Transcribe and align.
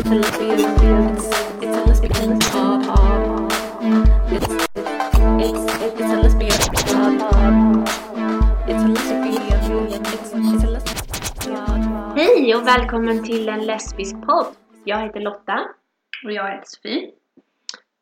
Hej 0.00 0.12
och 12.54 12.66
välkommen 12.66 13.24
till 13.24 13.48
en 13.48 13.66
lesbisk 13.66 14.14
podd. 14.26 14.46
Jag 14.84 15.00
heter 15.00 15.20
Lotta 15.20 15.68
Och 16.24 16.32
jag 16.32 16.50
heter 16.50 16.66
Sofie. 16.66 17.10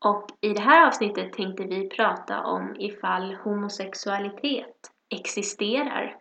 och 0.05 0.27
i 0.41 0.53
det 0.53 0.61
här 0.61 0.87
avsnittet 0.87 1.33
tänkte 1.33 1.63
vi 1.63 1.89
prata 1.89 2.43
om 2.43 2.75
ifall 2.79 3.33
homosexualitet 3.33 4.91
existerar. 5.15 6.15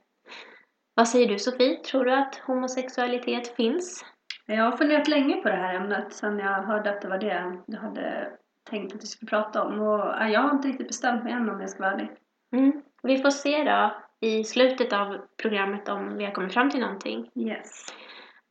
Vad 0.95 1.09
säger 1.09 1.29
du 1.29 1.39
Sofie? 1.39 1.83
Tror 1.83 2.05
du 2.05 2.15
att 2.15 2.35
homosexualitet 2.47 3.57
finns? 3.57 4.05
Jag 4.51 4.65
har 4.65 4.77
funderat 4.77 5.09
länge 5.09 5.37
på 5.37 5.49
det 5.49 5.57
här 5.57 5.75
ämnet 5.75 6.13
sen 6.13 6.39
jag 6.39 6.63
hörde 6.63 6.91
att 6.91 7.01
det 7.01 7.09
var 7.09 7.19
det 7.19 7.63
du 7.67 7.77
hade 7.77 8.31
tänkt 8.71 8.95
att 8.95 9.03
vi 9.03 9.07
skulle 9.07 9.29
prata 9.31 9.65
om. 9.65 9.81
Och 9.81 9.99
ja, 9.99 10.29
jag 10.29 10.41
har 10.41 10.51
inte 10.51 10.69
riktigt 10.69 10.89
bestämt 10.89 11.25
mig 11.25 11.33
än 11.33 11.51
om 11.51 11.61
jag 11.61 11.71
ska 11.71 11.83
vara 11.83 11.93
ärlig. 11.93 12.11
Mm. 12.57 12.83
Vi 13.03 13.19
får 13.19 13.31
se 13.31 13.65
då 13.65 13.95
i 14.21 14.45
slutet 14.45 14.93
av 14.93 15.17
programmet 15.43 15.89
om 15.89 16.17
vi 16.17 16.25
har 16.25 16.33
kommit 16.33 16.53
fram 16.53 16.71
till 16.71 16.81
någonting. 16.81 17.31
Yes. 17.35 17.87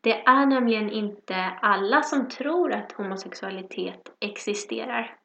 Det 0.02 0.24
är 0.24 0.46
nämligen 0.46 0.90
inte 0.90 1.36
alla 1.62 2.02
som 2.02 2.30
tror 2.30 2.74
att 2.74 2.92
homosexualitet 2.92 4.02
existerar. 4.20 5.16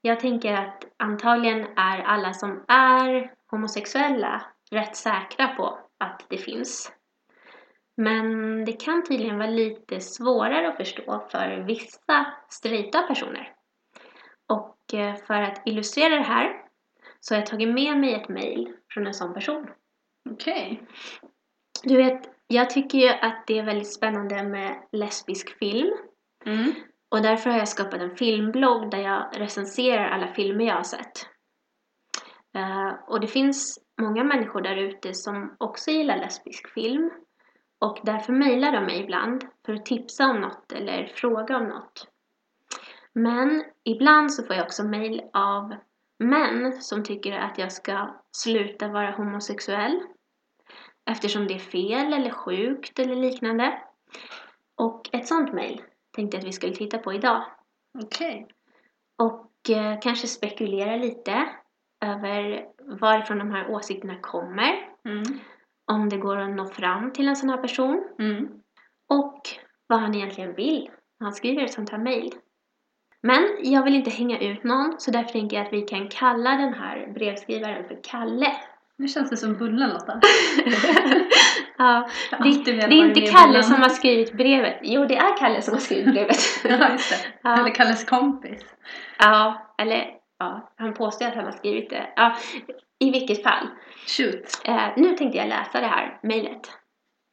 Jag 0.00 0.20
tänker 0.20 0.54
att 0.54 0.84
antagligen 0.96 1.66
är 1.76 2.02
alla 2.02 2.32
som 2.32 2.64
är 2.68 3.32
homosexuella 3.50 4.42
rätt 4.70 4.96
säkra 4.96 5.48
på 5.48 5.78
att 5.98 6.26
det 6.28 6.38
finns. 6.38 6.95
Men 7.96 8.64
det 8.64 8.72
kan 8.72 9.04
tydligen 9.04 9.38
vara 9.38 9.50
lite 9.50 10.00
svårare 10.00 10.68
att 10.68 10.76
förstå 10.76 11.26
för 11.30 11.64
vissa 11.66 12.26
straighta 12.48 13.02
personer. 13.02 13.52
Och 14.48 14.94
eh, 14.94 15.14
för 15.14 15.42
att 15.42 15.62
illustrera 15.64 16.14
det 16.14 16.24
här 16.24 16.62
så 17.20 17.34
har 17.34 17.40
jag 17.40 17.46
tagit 17.46 17.74
med 17.74 17.98
mig 17.98 18.14
ett 18.14 18.28
mejl 18.28 18.72
från 18.90 19.06
en 19.06 19.14
sån 19.14 19.34
person. 19.34 19.66
Okej. 20.30 20.82
Du 21.82 21.96
vet, 21.96 22.30
jag 22.46 22.70
tycker 22.70 22.98
ju 22.98 23.08
att 23.08 23.46
det 23.46 23.58
är 23.58 23.64
väldigt 23.64 23.94
spännande 23.94 24.42
med 24.42 24.82
lesbisk 24.92 25.58
film. 25.58 25.92
Mm. 26.44 26.72
Och 27.08 27.22
därför 27.22 27.50
har 27.50 27.58
jag 27.58 27.68
skapat 27.68 28.00
en 28.00 28.16
filmblogg 28.16 28.90
där 28.90 28.98
jag 28.98 29.40
recenserar 29.40 30.08
alla 30.08 30.28
filmer 30.34 30.64
jag 30.64 30.74
har 30.74 30.82
sett. 30.82 31.26
Eh, 32.56 32.92
och 33.08 33.20
det 33.20 33.26
finns 33.26 33.78
många 34.00 34.24
människor 34.24 34.60
där 34.60 34.76
ute 34.76 35.14
som 35.14 35.56
också 35.58 35.90
gillar 35.90 36.16
lesbisk 36.16 36.68
film. 36.74 37.10
Och 37.78 38.00
därför 38.02 38.32
mejlar 38.32 38.72
de 38.72 38.84
mig 38.84 39.00
ibland 39.00 39.44
för 39.66 39.74
att 39.74 39.86
tipsa 39.86 40.26
om 40.26 40.40
något 40.40 40.72
eller 40.72 41.06
fråga 41.06 41.56
om 41.56 41.64
något. 41.64 42.08
Men 43.12 43.64
ibland 43.84 44.32
så 44.32 44.42
får 44.44 44.56
jag 44.56 44.64
också 44.64 44.84
mejl 44.84 45.22
av 45.32 45.74
män 46.18 46.82
som 46.82 47.04
tycker 47.04 47.32
att 47.32 47.58
jag 47.58 47.72
ska 47.72 48.14
sluta 48.32 48.88
vara 48.88 49.10
homosexuell 49.10 50.02
eftersom 51.10 51.46
det 51.46 51.54
är 51.54 51.58
fel 51.58 52.12
eller 52.12 52.30
sjukt 52.30 52.98
eller 52.98 53.16
liknande. 53.16 53.82
Och 54.80 55.08
ett 55.12 55.26
sånt 55.26 55.52
mejl 55.52 55.82
tänkte 56.16 56.36
jag 56.36 56.42
att 56.42 56.48
vi 56.48 56.52
skulle 56.52 56.74
titta 56.74 56.98
på 56.98 57.12
idag. 57.12 57.44
Okej. 58.04 58.48
Och 59.18 59.70
eh, 59.70 59.98
kanske 60.00 60.26
spekulera 60.26 60.96
lite 60.96 61.48
över 62.04 62.66
varifrån 63.00 63.38
de 63.38 63.50
här 63.50 63.70
åsikterna 63.70 64.20
kommer. 64.20 64.88
Mm. 65.04 65.22
Om 65.92 66.08
det 66.08 66.16
går 66.16 66.36
att 66.36 66.50
nå 66.50 66.66
fram 66.66 67.12
till 67.12 67.28
en 67.28 67.36
sån 67.36 67.50
här 67.50 67.56
person. 67.56 68.04
Mm. 68.18 68.48
Och 69.08 69.40
vad 69.86 70.00
han 70.00 70.14
egentligen 70.14 70.54
vill 70.54 70.90
när 71.20 71.24
han 71.24 71.34
skriver 71.34 71.64
ett 71.64 71.72
sånt 71.72 71.90
här 71.90 71.98
mejl. 71.98 72.34
Men 73.22 73.48
jag 73.62 73.82
vill 73.84 73.94
inte 73.94 74.10
hänga 74.10 74.38
ut 74.38 74.64
någon 74.64 74.94
så 74.98 75.10
därför 75.10 75.32
tänker 75.32 75.56
jag 75.56 75.66
att 75.66 75.72
vi 75.72 75.82
kan 75.82 76.08
kalla 76.08 76.50
den 76.50 76.74
här 76.74 77.12
brevskrivaren 77.14 77.88
för 77.88 78.00
Kalle. 78.04 78.52
Nu 78.98 79.08
känns 79.08 79.30
det 79.30 79.36
som 79.36 79.56
Bullen 79.58 79.90
Lotta. 79.90 80.20
Ja, 81.78 82.08
det, 82.30 82.62
det 82.64 82.80
är 82.80 82.92
inte 82.92 83.20
Kalle 83.20 83.46
Bullen. 83.46 83.64
som 83.64 83.82
har 83.82 83.88
skrivit 83.88 84.32
brevet. 84.32 84.78
Jo, 84.82 85.04
det 85.04 85.16
är 85.16 85.36
Kalle 85.36 85.62
som 85.62 85.74
har 85.74 85.80
skrivit 85.80 86.12
brevet. 86.12 86.36
Ja, 86.64 86.92
just 86.92 87.10
det. 87.10 87.16
Ja. 87.42 87.58
Eller 87.60 87.74
Kalles 87.74 88.04
kompis. 88.04 88.64
Ja, 89.18 89.66
eller 89.78 90.10
ja, 90.38 90.72
han 90.76 90.94
påstår 90.94 91.26
att 91.26 91.34
han 91.34 91.44
har 91.44 91.52
skrivit 91.52 91.90
det. 91.90 92.06
Ja, 92.16 92.36
I 92.98 93.10
vilket 93.10 93.42
fall. 93.42 93.68
Shoot. 94.06 94.60
Eh, 94.64 94.88
nu 94.96 95.16
tänkte 95.16 95.38
jag 95.38 95.48
läsa 95.48 95.80
det 95.80 95.86
här 95.86 96.18
mejlet. 96.22 96.70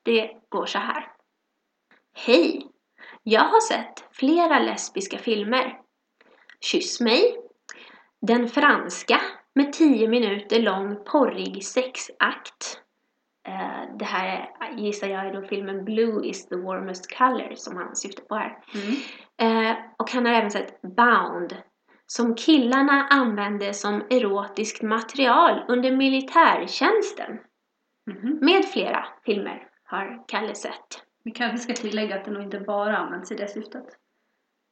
Det 0.03 0.31
går 0.49 0.65
så 0.65 0.77
här. 0.77 1.07
Hej! 2.13 2.67
Jag 3.23 3.41
har 3.41 3.61
sett 3.61 4.07
flera 4.11 4.59
lesbiska 4.59 5.17
filmer. 5.17 5.79
Kyss 6.59 7.01
mig. 7.01 7.37
Den 8.21 8.49
franska 8.49 9.21
med 9.55 9.73
10 9.73 10.07
minuter 10.07 10.61
lång 10.61 11.03
porrig 11.05 11.65
sexakt. 11.65 12.79
Eh, 13.47 13.97
det 13.99 14.05
här 14.05 14.53
är, 14.59 14.77
gissar 14.77 15.07
jag 15.07 15.25
är 15.25 15.33
då 15.33 15.47
filmen 15.47 15.85
Blue 15.85 16.27
is 16.27 16.47
the 16.47 16.55
warmest 16.55 17.17
color 17.17 17.55
som 17.55 17.77
han 17.77 17.95
syftar 17.95 18.23
på 18.23 18.35
här. 18.35 18.57
Mm. 18.73 19.67
Eh, 19.71 19.77
och 19.97 20.11
han 20.11 20.25
har 20.25 20.33
även 20.33 20.51
sett 20.51 20.81
Bound, 20.81 21.55
som 22.15 22.35
killarna 22.35 23.07
använde 23.09 23.73
som 23.73 24.01
erotiskt 24.09 24.81
material 24.81 25.65
under 25.67 25.91
militärtjänsten. 25.91 27.39
Mhm. 28.11 28.39
Med 28.41 28.65
flera 28.65 29.05
filmer 29.25 29.67
har 29.83 30.23
Kalle 30.27 30.55
sett. 30.55 31.03
Vi 31.23 31.31
kanske 31.31 31.57
ska 31.57 31.73
tillägga 31.73 32.15
att 32.15 32.25
det 32.25 32.31
nog 32.31 32.43
inte 32.43 32.59
bara 32.59 32.97
används 32.97 33.31
i 33.31 33.35
det 33.35 33.47
syftet. 33.47 33.85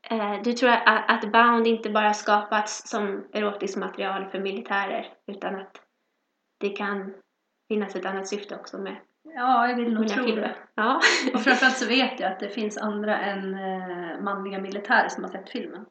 Eh, 0.09 0.41
du 0.43 0.53
tror 0.53 0.69
att, 0.69 1.09
att 1.11 1.31
Bound 1.31 1.67
inte 1.67 1.89
bara 1.89 2.13
skapats 2.13 2.89
som 2.89 3.27
erotiskt 3.33 3.77
material 3.77 4.29
för 4.29 4.39
militärer 4.39 5.13
utan 5.27 5.55
att 5.55 5.81
det 6.59 6.69
kan 6.69 7.13
finnas 7.67 7.95
ett 7.95 8.05
annat 8.05 8.27
syfte 8.27 8.55
också 8.55 8.77
med 8.77 8.95
Ja, 9.23 9.67
jag 9.67 9.75
vill 9.75 9.93
nog 9.93 10.07
tro 10.07 10.23
filmer? 10.23 10.41
det. 10.41 10.55
Ja. 10.75 11.01
Och 11.33 11.41
framförallt 11.41 11.77
så 11.77 11.87
vet 11.87 12.19
jag 12.19 12.31
att 12.31 12.39
det 12.39 12.49
finns 12.49 12.77
andra 12.77 13.19
än 13.19 13.53
eh, 13.53 14.21
manliga 14.21 14.59
militärer 14.59 15.09
som 15.09 15.23
har 15.23 15.31
sett 15.31 15.49
filmen. 15.49 15.85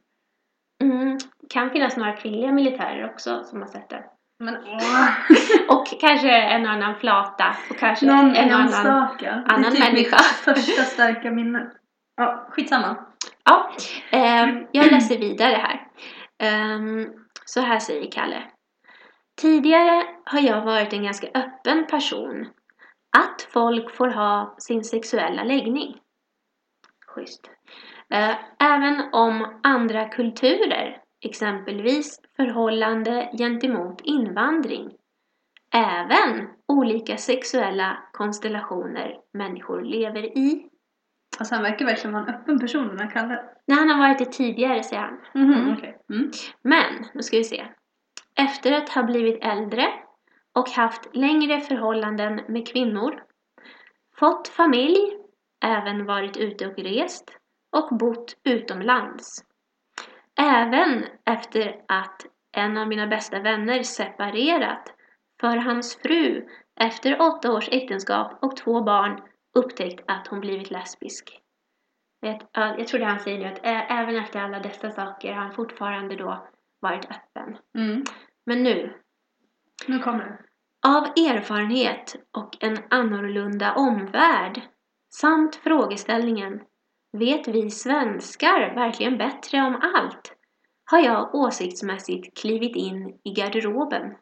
Mm, 0.82 1.18
kan 1.50 1.70
finnas 1.70 1.96
några 1.96 2.12
kvinnliga 2.12 2.52
militärer 2.52 3.10
också 3.10 3.44
som 3.44 3.60
har 3.60 3.68
sett 3.68 3.88
den. 3.88 4.02
Men 4.38 4.56
åh! 4.66 5.08
Och 5.68 5.86
kanske 6.00 6.30
en 6.30 6.66
annan 6.66 6.94
flata 6.96 7.56
och 7.70 7.76
kanske 7.76 8.06
Någon 8.06 8.36
en 8.36 8.52
annan 8.52 8.86
annan 8.86 9.16
det 9.18 9.66
är 9.66 9.70
typ 9.70 9.80
människa. 9.80 10.16
mitt 10.16 10.56
första 10.66 10.82
starka 10.82 11.30
minne. 11.30 11.70
Ja, 12.16 12.46
skitsamma. 12.50 12.96
Ja, 13.44 13.70
ehm, 14.10 14.66
jag 14.72 14.92
läser 14.92 15.18
vidare 15.18 15.54
här. 15.54 15.86
Ehm, 16.38 17.06
så 17.44 17.60
här 17.60 17.78
säger 17.78 18.10
Kalle. 18.10 18.42
Tidigare 19.40 20.04
har 20.24 20.40
jag 20.40 20.64
varit 20.64 20.92
en 20.92 21.04
ganska 21.04 21.26
öppen 21.26 21.86
person. 21.86 22.48
Att 23.18 23.42
folk 23.52 23.96
får 23.96 24.08
ha 24.08 24.54
sin 24.58 24.84
sexuella 24.84 25.44
läggning. 25.44 25.96
Schysst. 27.06 27.50
Eh, 28.10 28.36
även 28.58 29.02
om 29.12 29.60
andra 29.62 30.08
kulturer, 30.08 31.02
exempelvis 31.24 32.20
förhållande 32.36 33.30
gentemot 33.38 34.00
invandring. 34.00 34.90
Även 35.74 36.48
olika 36.68 37.16
sexuella 37.16 37.98
konstellationer 38.12 39.18
människor 39.32 39.82
lever 39.82 40.38
i. 40.38 40.66
Alltså 41.38 41.54
han 41.54 41.64
verkar 41.64 41.84
verkligen 41.86 42.12
vara 42.12 42.26
en 42.26 42.34
öppen 42.34 42.58
person 42.58 42.88
den 42.88 42.98
här 42.98 43.10
Kalle. 43.10 43.44
När 43.66 43.76
han 43.76 43.88
har 43.88 43.98
varit 43.98 44.18
det 44.18 44.32
tidigare, 44.32 44.82
säger 44.82 45.02
han. 45.02 45.18
Mhm, 45.34 45.74
okej. 45.78 45.98
Mm. 46.10 46.30
Men, 46.62 47.06
nu 47.14 47.22
ska 47.22 47.36
vi 47.36 47.44
se. 47.44 47.66
Efter 48.34 48.72
att 48.72 48.88
ha 48.88 49.02
blivit 49.02 49.44
äldre 49.44 49.86
och 50.52 50.68
haft 50.68 51.16
längre 51.16 51.60
förhållanden 51.60 52.40
med 52.48 52.68
kvinnor, 52.68 53.22
fått 54.16 54.48
familj, 54.48 54.98
även 55.64 56.06
varit 56.06 56.36
ute 56.36 56.66
och 56.66 56.78
rest 56.78 57.39
och 57.72 57.96
bott 57.96 58.36
utomlands. 58.44 59.44
Även 60.40 61.04
efter 61.24 61.82
att 61.88 62.26
en 62.52 62.76
av 62.76 62.88
mina 62.88 63.06
bästa 63.06 63.40
vänner 63.40 63.82
separerat 63.82 64.94
för 65.40 65.56
hans 65.56 65.96
fru 65.96 66.48
efter 66.80 67.20
åtta 67.20 67.52
års 67.52 67.68
äktenskap 67.68 68.38
och 68.42 68.56
två 68.56 68.82
barn 68.82 69.20
upptäckt 69.54 70.04
att 70.06 70.26
hon 70.26 70.40
blivit 70.40 70.70
lesbisk. 70.70 71.40
Jag, 72.20 72.42
ja, 72.52 72.74
jag 72.78 72.88
tror 72.88 73.00
det 73.00 73.06
han 73.06 73.20
säger 73.20 73.38
nu, 73.38 73.44
att 73.46 73.60
även 73.90 74.16
efter 74.16 74.40
alla 74.40 74.58
dessa 74.58 74.90
saker 74.90 75.32
har 75.32 75.42
han 75.42 75.54
fortfarande 75.54 76.16
då 76.16 76.48
varit 76.80 77.04
öppen. 77.04 77.56
Mm. 77.78 78.02
Men 78.46 78.62
nu, 78.62 78.94
Nu 79.86 79.98
kommer 79.98 80.18
det. 80.24 80.38
av 80.88 81.04
erfarenhet 81.04 82.16
och 82.36 82.56
en 82.60 82.78
annorlunda 82.90 83.74
omvärld 83.74 84.60
samt 85.14 85.56
frågeställningen 85.56 86.60
Vet 87.12 87.48
vi 87.48 87.70
svenskar 87.70 88.74
verkligen 88.74 89.18
bättre 89.18 89.58
om 89.58 89.80
allt? 89.94 90.36
Har 90.84 90.98
jag 90.98 91.34
åsiktsmässigt 91.34 92.38
klivit 92.38 92.76
in 92.76 93.18
i 93.24 93.30
garderoben. 93.30 94.14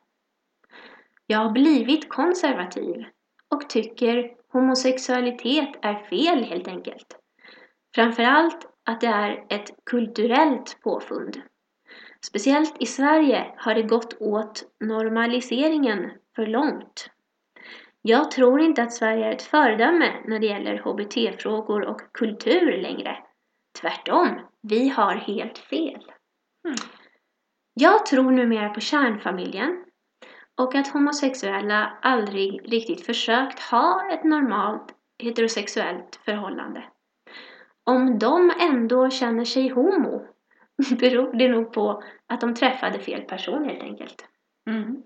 Jag 1.27 1.39
har 1.39 1.51
blivit 1.51 2.09
konservativ 2.09 3.05
och 3.49 3.69
tycker 3.69 4.35
homosexualitet 4.53 5.69
är 5.83 5.95
fel 5.95 6.45
helt 6.45 6.69
enkelt. 6.69 7.17
Framförallt 7.95 8.67
att 8.85 9.01
det 9.01 9.07
är 9.07 9.47
ett 9.49 9.71
kulturellt 9.85 10.79
påfund. 10.83 11.43
Speciellt 12.27 12.83
i 12.83 12.87
Sverige 12.87 13.55
har 13.57 13.75
det 13.75 13.83
gått 13.83 14.17
åt 14.21 14.65
normaliseringen 14.81 16.11
för 16.37 16.47
långt. 16.47 17.11
Jag 18.03 18.31
tror 18.31 18.61
inte 18.61 18.83
att 18.83 18.93
Sverige 18.93 19.27
är 19.27 19.33
ett 19.33 19.43
föredöme 19.43 20.13
när 20.25 20.39
det 20.39 20.47
gäller 20.47 20.79
HBT-frågor 20.79 21.85
och 21.85 22.01
kultur 22.13 22.83
längre. 22.83 23.17
Tvärtom, 23.81 24.41
vi 24.63 24.89
har 24.89 25.15
helt 25.15 25.59
fel. 25.59 26.05
Mm. 26.65 26.77
Jag 27.75 28.07
tror 28.07 28.31
numera 28.31 28.69
på 28.69 28.81
kärnfamiljen 28.81 29.85
och 30.61 30.75
att 30.75 30.93
homosexuella 30.93 31.99
aldrig 32.03 32.73
riktigt 32.73 33.07
försökt 33.07 33.61
ha 33.61 34.11
ett 34.13 34.25
normalt 34.25 34.95
heterosexuellt 35.23 36.21
förhållande. 36.25 36.85
Om 37.85 38.19
de 38.19 38.53
ändå 38.61 39.11
känner 39.11 39.45
sig 39.45 39.69
homo 39.69 40.27
beror 41.01 41.33
det 41.33 41.49
nog 41.49 41.73
på 41.73 42.03
att 42.27 42.41
de 42.41 42.55
träffade 42.55 42.99
fel 42.99 43.23
person 43.23 43.65
helt 43.65 43.83
enkelt. 43.83 44.25
Mm. 44.71 45.03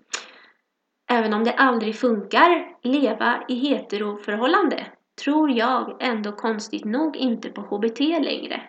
Även 1.13 1.33
om 1.33 1.43
det 1.43 1.53
aldrig 1.53 1.95
funkar 1.95 2.75
leva 2.83 3.43
i 3.47 3.55
heteroförhållande 3.55 4.85
tror 5.23 5.51
jag 5.51 5.97
ändå 5.99 6.31
konstigt 6.31 6.85
nog 6.85 7.15
inte 7.15 7.49
på 7.49 7.61
HBT 7.61 7.99
längre. 7.99 8.61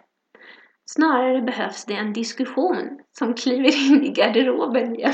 Snarare 0.87 1.43
behövs 1.43 1.85
det 1.85 1.95
en 1.95 2.13
diskussion 2.13 3.01
som 3.13 3.35
kliver 3.35 3.87
in 3.87 4.05
i 4.05 4.09
garderoben 4.09 4.97
igen. 4.97 5.13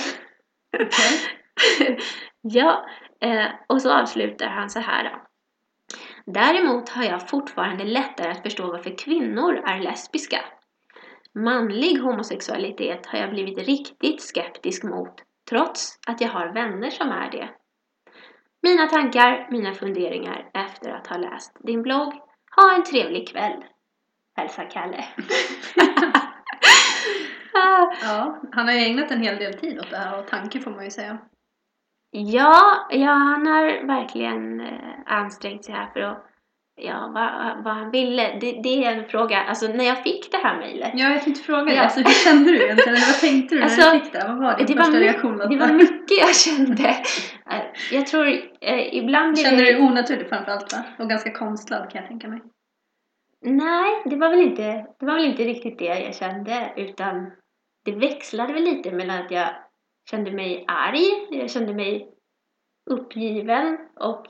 ja, 2.41 2.87
eh, 3.21 3.47
och 3.67 3.83
så 3.83 3.93
avslutar 3.93 4.47
han 4.47 4.71
så 4.71 4.81
här. 4.81 5.05
Då. 5.05 5.23
Däremot 6.33 6.89
har 6.89 7.05
jag 7.05 7.29
fortfarande 7.29 7.85
lättare 7.85 8.31
att 8.31 8.43
förstå 8.43 8.67
varför 8.67 8.99
kvinnor 8.99 9.55
är 9.67 9.81
lesbiska. 9.81 10.41
Manlig 11.35 11.99
homosexualitet 11.99 13.07
har 13.07 13.19
jag 13.19 13.31
blivit 13.31 13.59
riktigt 13.59 14.23
skeptisk 14.23 14.85
mot, 14.85 15.15
trots 15.51 15.99
att 16.07 16.21
jag 16.21 16.29
har 16.29 16.55
vänner 16.55 16.91
som 16.91 17.09
är 17.09 17.31
det. 17.31 17.49
Mina 18.63 18.87
tankar, 18.87 19.49
mina 19.51 19.73
funderingar 19.73 20.51
efter 20.55 20.91
att 20.91 21.07
ha 21.07 21.17
läst 21.17 21.57
din 21.61 21.83
blogg. 21.83 22.15
Ha 22.57 22.75
en 22.75 22.85
trevlig 22.85 23.29
kväll. 23.29 23.65
Hälsa 24.37 24.65
Kalle. 24.65 25.05
Ja, 28.03 28.41
han 28.53 28.69
har 28.69 28.75
ju 28.75 28.81
ägnat 28.81 29.11
en 29.11 29.23
hel 29.23 29.37
del 29.37 29.55
tid 29.55 29.79
åt 29.79 29.91
det 29.91 29.97
här 29.97 30.19
och 30.19 30.27
tanke 30.27 30.61
får 30.61 30.71
man 30.71 30.85
ju 30.85 30.91
säga. 30.91 31.19
ja, 32.11 32.87
ja, 32.91 33.13
han 33.13 33.47
har 33.47 33.87
verkligen 33.87 34.61
eh, 34.61 34.95
ansträngt 35.07 35.65
sig 35.65 35.75
här 35.75 35.91
för 35.93 36.01
att 36.01 36.30
Ja, 36.83 37.11
vad, 37.15 37.65
vad 37.65 37.75
han 37.75 37.91
ville. 37.91 38.39
Det, 38.41 38.53
det 38.63 38.85
är 38.85 38.93
en 38.97 39.05
fråga. 39.05 39.39
Alltså 39.43 39.67
när 39.69 39.85
jag 39.85 40.03
fick 40.03 40.31
det 40.31 40.37
här 40.37 40.59
mejlet. 40.59 40.91
Ja, 40.95 41.09
jag 41.11 41.23
tänkte 41.23 41.43
fråga 41.43 41.65
dig, 41.65 41.75
Ja. 41.75 41.83
alltså, 41.83 42.01
hur 42.01 42.25
kände 42.31 42.51
du 42.51 42.65
egentligen? 42.65 42.99
Vad 43.07 43.21
tänkte 43.21 43.55
du 43.55 43.59
när 43.59 43.65
Alltså, 43.67 43.91
du 43.93 44.01
fick 44.01 44.13
det? 44.13 44.25
Vad 44.29 44.39
var 44.39 44.57
din 44.57 44.67
Det 44.67 44.75
var, 44.75 44.85
första 44.85 44.99
my- 44.99 45.05
reaktion? 45.05 45.39
det 45.39 45.57
var 45.57 45.73
mycket 45.73 46.19
jag 46.21 46.35
kände. 46.35 46.89
Eh, 47.51 47.63
Jag 47.93 48.07
tror 48.07 48.27
eh, 48.61 48.95
ibland 48.95 49.39
Kände 49.39 49.57
det... 49.57 49.67
du 49.73 49.73
dig 49.79 49.83
onaturlig 49.83 50.29
framförallt 50.29 50.73
va? 50.73 50.85
Och 50.99 51.09
ganska 51.11 51.33
konstlad 51.33 51.91
kan 51.91 52.01
jag 52.01 52.09
tänka 52.09 52.29
mig. 52.29 52.41
Nej, 53.45 54.03
det 54.05 54.17
var 54.17 54.29
väl 54.31 54.41
inte, 54.41 54.63
det 55.01 55.07
var 55.07 55.15
väl 55.15 55.25
inte 55.25 55.45
riktigt 55.45 55.79
det 55.79 55.85
jag 55.85 56.15
kände 56.15 56.73
utan 56.77 57.31
det 57.85 57.93
växlade 57.93 58.53
väl 58.53 58.63
lite 58.63 58.91
mellan 58.93 59.19
att 59.25 59.31
jag 59.31 59.49
kände 60.11 60.31
mig 60.33 60.65
arg, 60.69 61.01
jag 61.31 61.51
kände 61.51 61.75
mig 61.75 62.09
uppgiven 62.91 63.79
och 64.01 64.27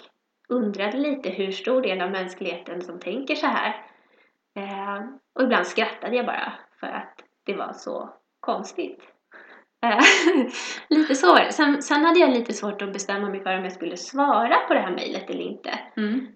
undrade 0.50 0.98
lite 0.98 1.30
hur 1.30 1.52
stor 1.52 1.82
del 1.82 2.00
av 2.00 2.10
mänskligheten 2.10 2.82
som 2.82 3.00
tänker 3.00 3.34
så 3.34 3.46
här. 3.46 3.86
Eh, 4.56 5.04
och 5.34 5.42
ibland 5.42 5.66
skrattade 5.66 6.16
jag 6.16 6.26
bara 6.26 6.52
för 6.80 6.86
att 6.86 7.24
det 7.46 7.54
var 7.54 7.72
så 7.72 8.14
konstigt. 8.40 9.00
Eh, 9.84 10.00
lite 10.88 11.14
så 11.14 11.32
var 11.32 11.40
det. 11.40 11.52
Sen, 11.52 11.82
sen 11.82 12.04
hade 12.04 12.20
jag 12.20 12.30
lite 12.30 12.52
svårt 12.52 12.82
att 12.82 12.92
bestämma 12.92 13.28
mig 13.28 13.42
för 13.42 13.58
om 13.58 13.64
jag 13.64 13.72
skulle 13.72 13.96
svara 13.96 14.56
på 14.68 14.74
det 14.74 14.80
här 14.80 14.94
mejlet 14.94 15.30
eller 15.30 15.42
inte. 15.42 15.78
Mm. 15.96 16.26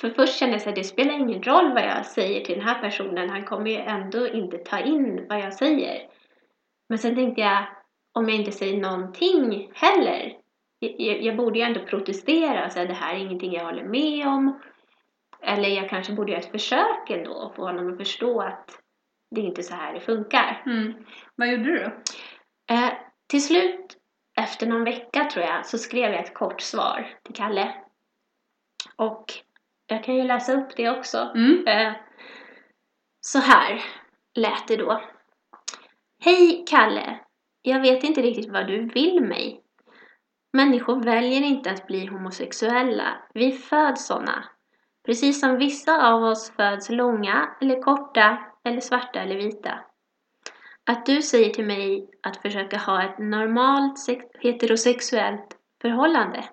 För 0.00 0.10
först 0.10 0.38
kände 0.38 0.56
jag 0.56 0.68
att 0.68 0.74
det 0.74 0.84
spelar 0.84 1.12
ingen 1.12 1.42
roll 1.42 1.72
vad 1.72 1.82
jag 1.82 2.06
säger 2.06 2.44
till 2.44 2.58
den 2.58 2.68
här 2.68 2.80
personen. 2.80 3.30
Han 3.30 3.44
kommer 3.44 3.70
ju 3.70 3.76
ändå 3.76 4.28
inte 4.28 4.58
ta 4.58 4.78
in 4.78 5.26
vad 5.28 5.38
jag 5.38 5.54
säger. 5.54 6.08
Men 6.88 6.98
sen 6.98 7.14
tänkte 7.14 7.40
jag, 7.40 7.66
om 8.12 8.28
jag 8.28 8.38
inte 8.38 8.52
säger 8.52 8.80
någonting 8.80 9.70
heller. 9.74 10.39
Jag, 10.80 11.22
jag 11.22 11.36
borde 11.36 11.58
ju 11.58 11.64
ändå 11.64 11.80
protestera 11.80 12.64
och 12.66 12.72
säga 12.72 12.86
det 12.86 12.94
här 12.94 13.14
är 13.14 13.18
ingenting 13.18 13.52
jag 13.52 13.64
håller 13.64 13.84
med 13.84 14.28
om. 14.28 14.60
Eller 15.42 15.68
jag 15.68 15.88
kanske 15.88 16.12
borde 16.12 16.32
göra 16.32 16.40
ett 16.40 16.50
försök 16.50 17.10
ändå 17.10 17.32
och 17.32 17.56
få 17.56 17.62
honom 17.62 17.92
att 17.92 17.98
förstå 17.98 18.40
att 18.40 18.80
det 19.30 19.40
är 19.40 19.44
inte 19.44 19.62
så 19.62 19.74
här 19.74 19.94
det 19.94 20.00
funkar. 20.00 20.62
Mm. 20.66 20.92
Vad 21.34 21.48
gjorde 21.48 21.64
du 21.64 21.78
då? 21.78 21.90
Eh, 22.74 22.92
till 23.28 23.44
slut, 23.44 23.96
efter 24.38 24.66
någon 24.66 24.84
vecka 24.84 25.24
tror 25.24 25.44
jag, 25.44 25.66
så 25.66 25.78
skrev 25.78 26.12
jag 26.12 26.24
ett 26.24 26.34
kort 26.34 26.60
svar 26.60 27.18
till 27.24 27.34
Kalle. 27.34 27.74
Och 28.96 29.24
jag 29.86 30.04
kan 30.04 30.16
ju 30.16 30.24
läsa 30.24 30.52
upp 30.52 30.76
det 30.76 30.90
också. 30.90 31.18
Mm. 31.34 31.66
Eh, 31.66 31.92
så 33.20 33.38
här 33.38 33.82
lät 34.34 34.68
det 34.68 34.76
då. 34.76 35.02
Hej 36.24 36.64
Kalle! 36.66 37.18
Jag 37.62 37.80
vet 37.80 38.04
inte 38.04 38.22
riktigt 38.22 38.52
vad 38.52 38.66
du 38.66 38.88
vill 38.88 39.20
mig. 39.20 39.62
Människor 40.52 41.02
väljer 41.02 41.42
inte 41.42 41.70
att 41.70 41.86
bli 41.86 42.06
homosexuella. 42.06 43.22
Vi 43.34 43.52
föds 43.52 44.06
såna. 44.06 44.44
Precis 45.06 45.40
som 45.40 45.56
vissa 45.56 46.12
av 46.12 46.22
oss 46.22 46.52
föds 46.56 46.90
långa 46.90 47.56
eller 47.60 47.82
korta 47.82 48.38
eller 48.64 48.80
svarta 48.80 49.20
eller 49.20 49.36
vita. 49.36 49.80
Att 50.86 51.06
du 51.06 51.22
säger 51.22 51.50
till 51.50 51.66
mig 51.66 52.08
att 52.22 52.36
försöka 52.36 52.78
ha 52.78 53.02
ett 53.02 53.18
normalt 53.18 53.98
heterosexuellt 54.40 55.56
förhållande 55.82 56.44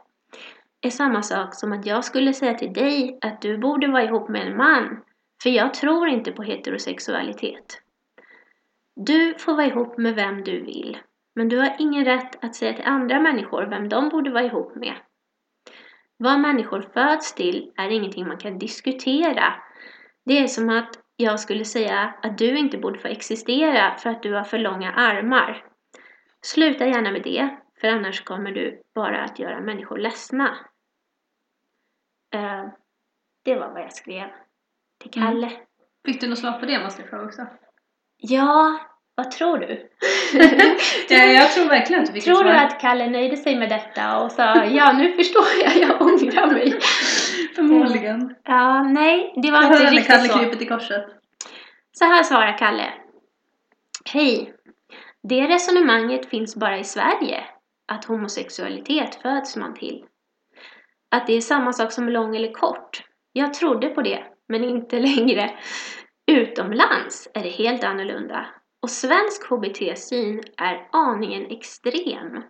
är 0.82 0.90
samma 0.90 1.22
sak 1.22 1.56
som 1.56 1.74
att 1.74 1.86
jag 1.86 2.06
skulle 2.06 2.34
säga 2.34 2.54
till 2.54 2.74
dig 2.74 3.18
att 3.22 3.42
du 3.42 3.58
borde 3.58 3.88
vara 3.88 4.04
ihop 4.04 4.30
med 4.30 4.48
en 4.48 4.58
man, 4.58 5.04
för 5.44 5.50
jag 5.50 5.74
tror 5.74 6.08
inte 6.08 6.32
på 6.32 6.44
heterosexualitet. 6.44 7.82
Du 8.96 9.36
får 9.40 9.54
vara 9.54 9.66
ihop 9.66 9.98
med 9.98 10.16
vem 10.16 10.44
du 10.44 10.64
vill, 10.64 10.98
men 11.38 11.50
du 11.50 11.58
har 11.58 11.76
ingen 11.80 12.06
rätt 12.06 12.44
att 12.44 12.56
säga 12.56 12.74
till 12.74 12.86
andra 12.86 13.20
människor 13.20 13.66
vem 13.66 13.90
de 13.90 14.10
borde 14.10 14.30
vara 14.30 14.44
ihop 14.44 14.76
med. 14.76 14.96
Vad 16.18 16.40
människor 16.40 16.82
föds 16.82 17.34
till 17.34 17.74
är 17.76 17.90
ingenting 17.90 18.28
man 18.28 18.38
kan 18.38 18.60
diskutera. 18.60 19.54
Det 20.26 20.38
är 20.40 20.48
som 20.48 20.70
att 20.70 21.00
jag 21.16 21.40
skulle 21.40 21.66
säga 21.66 22.14
att 22.24 22.38
du 22.38 22.58
inte 22.58 22.78
borde 22.78 23.00
få 23.00 23.08
existera 23.08 23.96
för 23.98 24.10
att 24.10 24.24
du 24.24 24.34
har 24.34 24.44
för 24.44 24.58
långa 24.58 24.92
armar. 24.92 25.66
Sluta 26.42 26.86
gärna 26.86 27.12
med 27.12 27.24
det, 27.24 27.58
för 27.82 27.88
annars 27.88 28.24
kommer 28.24 28.52
du 28.52 28.82
bara 28.96 29.24
att 29.24 29.40
göra 29.40 29.62
människor 29.62 29.98
ledsna. 29.98 30.58
Eh, 32.34 32.66
det 33.44 33.56
var 33.56 33.70
vad 33.70 33.82
jag 33.82 33.94
skrev 33.94 34.28
till 35.00 35.12
Kalle. 35.12 35.52
Fick 36.06 36.22
du 36.22 36.30
något 36.30 36.40
svar 36.40 36.60
på 36.60 36.66
det 36.66 36.84
måste 36.84 37.02
jag 37.02 37.10
fråga 37.10 37.26
också? 37.26 37.46
Ja, 38.18 38.80
vad 39.18 39.32
tror 39.32 39.58
du? 39.58 39.68
Ja, 41.10 41.18
jag 41.26 41.52
tror 41.52 41.66
verkligen 41.66 42.02
att 42.02 42.08
du 42.08 42.14
fick 42.14 42.24
tror 42.24 42.44
du 42.44 42.50
att 42.50 42.82
Kalle 42.82 43.10
nöjde 43.10 43.38
sig 43.38 43.56
med 43.56 43.70
detta 43.70 44.20
och 44.20 44.32
sa 44.32 44.66
ja, 44.66 44.92
nu 44.94 45.12
förstår 45.14 45.46
jag, 45.64 45.78
jag 45.78 46.02
ångrar 46.02 46.48
mig? 46.54 46.80
Förmodligen. 47.56 48.36
Ja, 48.44 48.84
nej, 48.84 49.34
det 49.44 49.52
var 49.52 49.64
Jag 49.64 49.72
inte 49.72 49.86
riktigt 49.92 50.08
Kalle 50.08 50.30
så. 50.30 50.40
kryper 50.40 50.56
till 50.58 50.68
korset. 50.70 51.06
Så 51.92 52.06
här 52.06 52.24
svarar 52.24 52.58
Kalle. 52.58 52.94
Hej! 54.06 54.54
Det 55.30 55.48
resonemanget 55.48 56.30
finns 56.30 56.56
bara 56.56 56.78
i 56.78 56.84
Sverige, 56.84 57.44
att 57.92 58.06
homosexualitet 58.06 59.16
föds 59.22 59.56
man 59.56 59.74
till. 59.74 60.04
Att 61.16 61.28
det 61.28 61.34
är 61.34 61.42
samma 61.42 61.74
sak 61.74 61.92
som 61.92 62.10
lång 62.10 62.36
eller 62.36 62.52
kort. 62.52 63.04
Jag 63.34 63.54
trodde 63.54 63.88
på 63.90 64.02
det, 64.02 64.24
men 64.50 64.64
inte 64.64 65.00
längre. 65.00 65.50
Utomlands 66.32 67.28
är 67.34 67.44
det 67.44 67.50
helt 67.50 67.84
annorlunda. 67.84 68.46
Och 68.82 68.90
svensk 68.90 69.50
HBT-syn 69.50 70.44
är 70.58 70.88
aningen 70.92 71.46
extrem. 71.52 72.44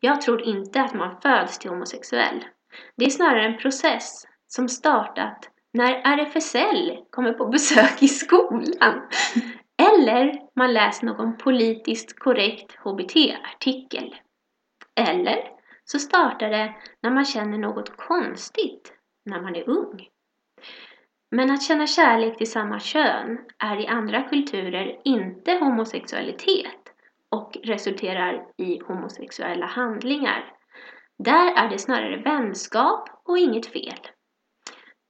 Jag 0.00 0.20
tror 0.20 0.42
inte 0.42 0.82
att 0.82 0.94
man 0.94 1.20
föds 1.20 1.58
till 1.58 1.70
homosexuell. 1.70 2.44
Det 2.96 3.04
är 3.04 3.10
snarare 3.10 3.46
en 3.46 3.58
process 3.58 4.26
som 4.46 4.68
startat 4.68 5.50
när 5.72 5.92
RFSL 5.94 7.04
kommer 7.10 7.32
på 7.32 7.46
besök 7.46 8.02
i 8.02 8.08
skolan. 8.08 9.08
Eller 9.82 10.40
man 10.56 10.72
läser 10.72 11.06
någon 11.06 11.36
politiskt 11.36 12.18
korrekt 12.18 12.76
HBT-artikel. 12.76 14.14
Eller 15.00 15.38
så 15.84 15.98
startar 15.98 16.50
det 16.50 16.74
när 17.02 17.10
man 17.10 17.24
känner 17.24 17.58
något 17.58 17.96
konstigt 17.96 18.92
när 19.30 19.40
man 19.40 19.56
är 19.56 19.68
ung. 19.68 20.08
Men 21.34 21.50
att 21.50 21.62
känna 21.62 21.86
kärlek 21.86 22.38
till 22.38 22.50
samma 22.50 22.80
kön 22.80 23.38
är 23.58 23.80
i 23.80 23.86
andra 23.86 24.22
kulturer 24.22 25.00
inte 25.04 25.52
homosexualitet 25.52 26.92
och 27.30 27.56
resulterar 27.64 28.44
i 28.58 28.78
homosexuella 28.86 29.66
handlingar. 29.66 30.52
Där 31.18 31.52
är 31.56 31.68
det 31.68 31.78
snarare 31.78 32.16
vänskap 32.16 33.08
och 33.24 33.38
inget 33.38 33.66
fel. 33.66 33.98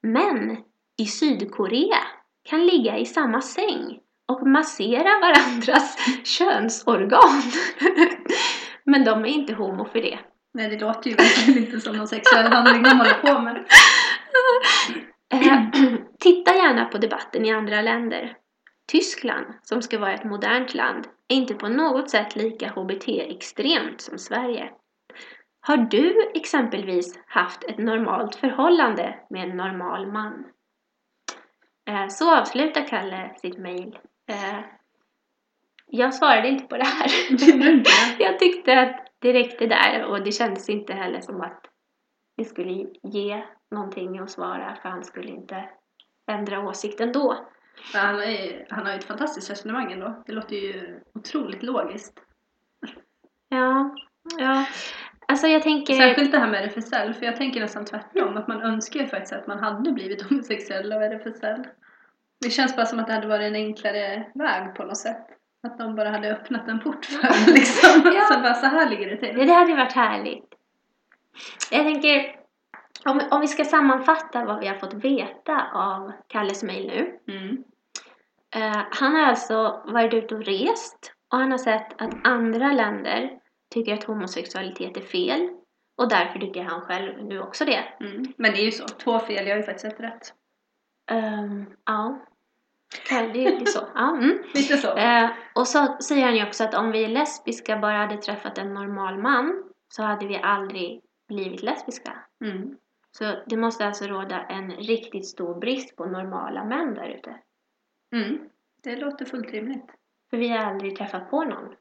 Men 0.02 0.56
i 1.02 1.06
Sydkorea 1.06 2.02
kan 2.48 2.66
ligga 2.66 2.98
i 2.98 3.06
samma 3.06 3.40
säng 3.40 3.98
och 4.28 4.46
massera 4.46 5.20
varandras 5.20 5.96
könsorgan. 6.24 7.42
Men 8.84 9.04
de 9.04 9.24
är 9.24 9.28
inte 9.28 9.54
homo 9.54 9.84
för 9.84 10.02
det. 10.02 10.18
Nej, 10.54 10.68
det 10.68 10.80
låter 10.80 11.10
ju 11.10 11.16
verkligen 11.16 11.64
inte 11.64 11.80
som 11.80 11.96
någon 11.96 12.08
sexuell 12.08 12.52
handling 12.52 12.82
de 12.82 12.98
håller 12.98 13.34
på 13.34 13.40
med. 13.40 13.66
Eh, 15.32 15.62
titta 16.20 16.54
gärna 16.54 16.84
på 16.84 16.98
debatten 16.98 17.44
i 17.44 17.52
andra 17.52 17.82
länder. 17.82 18.36
Tyskland, 18.92 19.46
som 19.62 19.82
ska 19.82 19.98
vara 19.98 20.12
ett 20.14 20.24
modernt 20.24 20.74
land, 20.74 21.06
är 21.28 21.36
inte 21.36 21.54
på 21.54 21.68
något 21.68 22.10
sätt 22.10 22.36
lika 22.36 22.68
HBT-extremt 22.68 24.00
som 24.00 24.18
Sverige. 24.18 24.70
Har 25.60 25.76
du 25.76 26.30
exempelvis 26.34 27.18
haft 27.26 27.64
ett 27.64 27.78
normalt 27.78 28.34
förhållande 28.34 29.14
med 29.30 29.50
en 29.50 29.56
normal 29.56 30.12
man? 30.12 30.44
Eh, 31.88 32.08
Så 32.08 32.36
avslutar 32.36 32.86
Kalle 32.88 33.34
sitt 33.36 33.58
mejl. 33.58 33.98
Eh, 34.28 34.60
Jag 35.86 36.14
svarade 36.14 36.48
inte 36.48 36.64
på 36.64 36.76
det 36.76 36.84
här. 36.84 37.10
Jag 38.18 38.38
tyckte 38.38 38.80
att 38.80 39.06
det 39.18 39.32
räckte 39.32 39.66
där 39.66 40.04
och 40.04 40.24
det 40.24 40.32
kändes 40.32 40.68
inte 40.68 40.92
heller 40.94 41.20
som 41.20 41.40
att 41.40 41.66
det 42.36 42.44
skulle 42.44 42.86
ge 43.02 43.42
någonting 43.72 44.18
att 44.18 44.30
svara 44.30 44.76
för 44.82 44.88
han 44.88 45.04
skulle 45.04 45.28
inte 45.28 45.64
ändra 46.26 46.60
åsikt 46.60 47.00
ändå. 47.00 47.36
Men 47.92 48.06
han, 48.06 48.22
är, 48.22 48.66
han 48.70 48.86
har 48.86 48.92
ju 48.92 48.98
ett 48.98 49.04
fantastiskt 49.04 49.50
resonemang 49.50 49.92
ändå. 49.92 50.22
Det 50.26 50.32
låter 50.32 50.56
ju 50.56 51.00
otroligt 51.14 51.62
logiskt. 51.62 52.20
Ja, 53.48 53.94
ja. 54.38 54.66
Alltså 55.28 55.46
jag 55.46 55.62
tänker... 55.62 55.94
Särskilt 55.94 56.32
det 56.32 56.38
här 56.38 56.50
med 56.50 56.64
RFSL, 56.64 57.14
för 57.14 57.26
jag 57.26 57.36
tänker 57.36 57.60
nästan 57.60 57.84
tvärtom. 57.84 58.36
Att 58.36 58.48
man 58.48 58.62
önskar 58.62 59.00
ju 59.00 59.06
faktiskt 59.06 59.32
att 59.32 59.46
man 59.46 59.58
hade 59.58 59.92
blivit 59.92 60.22
homosexuell 60.22 60.92
av 60.92 61.02
RFSL. 61.02 61.66
Det 62.40 62.50
känns 62.50 62.76
bara 62.76 62.86
som 62.86 62.98
att 62.98 63.06
det 63.06 63.12
hade 63.12 63.26
varit 63.26 63.46
en 63.46 63.54
enklare 63.54 64.26
väg 64.34 64.74
på 64.74 64.84
något 64.84 64.96
sätt. 64.96 65.26
Att 65.62 65.78
de 65.78 65.94
bara 65.94 66.10
hade 66.10 66.32
öppnat 66.32 66.68
en 66.68 66.80
port 66.80 67.04
för 67.04 67.52
liksom. 67.52 68.12
Ja. 68.14 68.20
Så 68.32 68.40
bara, 68.40 68.54
så 68.54 68.66
här 68.66 68.90
ligger 68.90 69.10
det 69.10 69.16
till. 69.16 69.46
Det 69.46 69.52
hade 69.52 69.74
varit 69.74 69.92
härligt. 69.92 70.54
Jag 71.70 71.84
tänker, 71.84 72.36
om, 73.04 73.20
om 73.30 73.40
vi 73.40 73.48
ska 73.48 73.64
sammanfatta 73.64 74.44
vad 74.44 74.60
vi 74.60 74.66
har 74.66 74.74
fått 74.74 74.94
veta 74.94 75.66
av 75.74 76.12
Kalles 76.26 76.62
mejl 76.62 76.86
nu. 76.86 77.18
Mm. 77.34 77.64
Eh, 78.54 78.82
han 78.90 79.14
har 79.14 79.22
alltså 79.22 79.82
varit 79.86 80.14
ute 80.14 80.34
och 80.34 80.44
rest 80.44 81.12
och 81.32 81.38
han 81.38 81.50
har 81.50 81.58
sett 81.58 82.02
att 82.02 82.26
andra 82.26 82.72
länder 82.72 83.30
tycker 83.74 83.94
att 83.94 84.04
homosexualitet 84.04 84.96
är 84.96 85.00
fel. 85.00 85.48
Och 85.96 86.08
därför 86.08 86.38
tycker 86.38 86.62
han 86.62 86.80
själv 86.80 87.24
nu 87.24 87.40
också 87.40 87.64
det. 87.64 87.84
Mm. 88.00 88.32
Men 88.36 88.52
det 88.52 88.60
är 88.60 88.64
ju 88.64 88.70
så, 88.70 88.88
två 88.88 89.18
fel, 89.18 89.46
jag 89.46 89.54
har 89.54 89.60
ju 89.60 89.66
faktiskt 89.66 89.92
ett 89.92 90.00
rätt. 90.00 90.34
Ehm, 91.10 91.66
ja. 91.86 92.18
Okej, 92.98 93.30
Det, 93.34 93.46
är 93.46 93.64
så. 93.64 93.80
Ja, 93.94 94.16
mm. 94.16 94.42
Lite 94.54 94.76
så. 94.76 94.96
Eh, 94.96 95.30
och 95.54 95.68
så 95.68 95.96
säger 96.02 96.24
han 96.24 96.36
ju 96.36 96.46
också 96.46 96.64
att 96.64 96.74
om 96.74 96.92
vi 96.92 97.08
lesbiska 97.08 97.76
bara 97.76 97.98
hade 97.98 98.16
träffat 98.16 98.58
en 98.58 98.74
normal 98.74 99.18
man 99.18 99.64
så 99.88 100.02
hade 100.02 100.26
vi 100.26 100.36
aldrig 100.42 101.00
blivit 101.32 101.62
lesbiska. 101.62 102.18
Mm. 102.44 102.76
Så 103.10 103.34
det 103.46 103.56
måste 103.56 103.86
alltså 103.86 104.06
råda 104.06 104.42
en 104.42 104.70
riktigt 104.70 105.26
stor 105.26 105.60
brist 105.60 105.96
på 105.96 106.06
normala 106.06 106.64
män 106.64 106.94
där 106.94 107.08
ute. 107.08 107.38
Mm. 108.14 108.38
Det 108.82 108.96
låter 108.96 109.24
fullt 109.24 109.50
rimligt. 109.50 109.90
För 110.30 110.36
vi 110.36 110.48
har 110.48 110.58
aldrig 110.58 110.96
träffat 110.96 111.30
på 111.30 111.44
någon. 111.44 111.74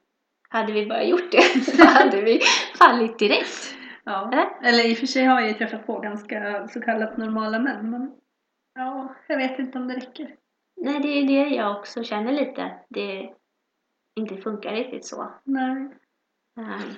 Hade 0.48 0.72
vi 0.72 0.86
bara 0.86 1.04
gjort 1.04 1.32
det 1.32 1.42
så 1.64 1.86
hade 1.86 2.22
vi 2.22 2.40
fallit 2.78 3.18
direkt. 3.18 3.76
Ja. 4.04 4.30
Eller? 4.32 4.68
Eller 4.68 4.90
i 4.90 4.94
och 4.94 4.98
för 4.98 5.06
sig 5.06 5.24
har 5.24 5.40
jag 5.40 5.48
ju 5.48 5.54
träffat 5.54 5.86
på 5.86 5.98
ganska 5.98 6.68
så 6.68 6.80
kallat 6.80 7.16
normala 7.16 7.58
män, 7.58 7.90
men 7.90 8.14
ja, 8.74 9.14
jag 9.28 9.36
vet 9.36 9.58
inte 9.58 9.78
om 9.78 9.88
det 9.88 9.96
räcker. 9.96 10.36
Nej, 10.76 11.00
det 11.00 11.08
är 11.08 11.26
det 11.26 11.54
jag 11.54 11.78
också 11.78 12.04
känner 12.04 12.32
lite 12.32 12.64
att 12.64 12.86
det 12.88 13.34
inte 14.16 14.36
funkar 14.36 14.72
riktigt 14.72 15.06
så. 15.06 15.32
Nej. 15.44 15.88
Ehm, 16.58 16.94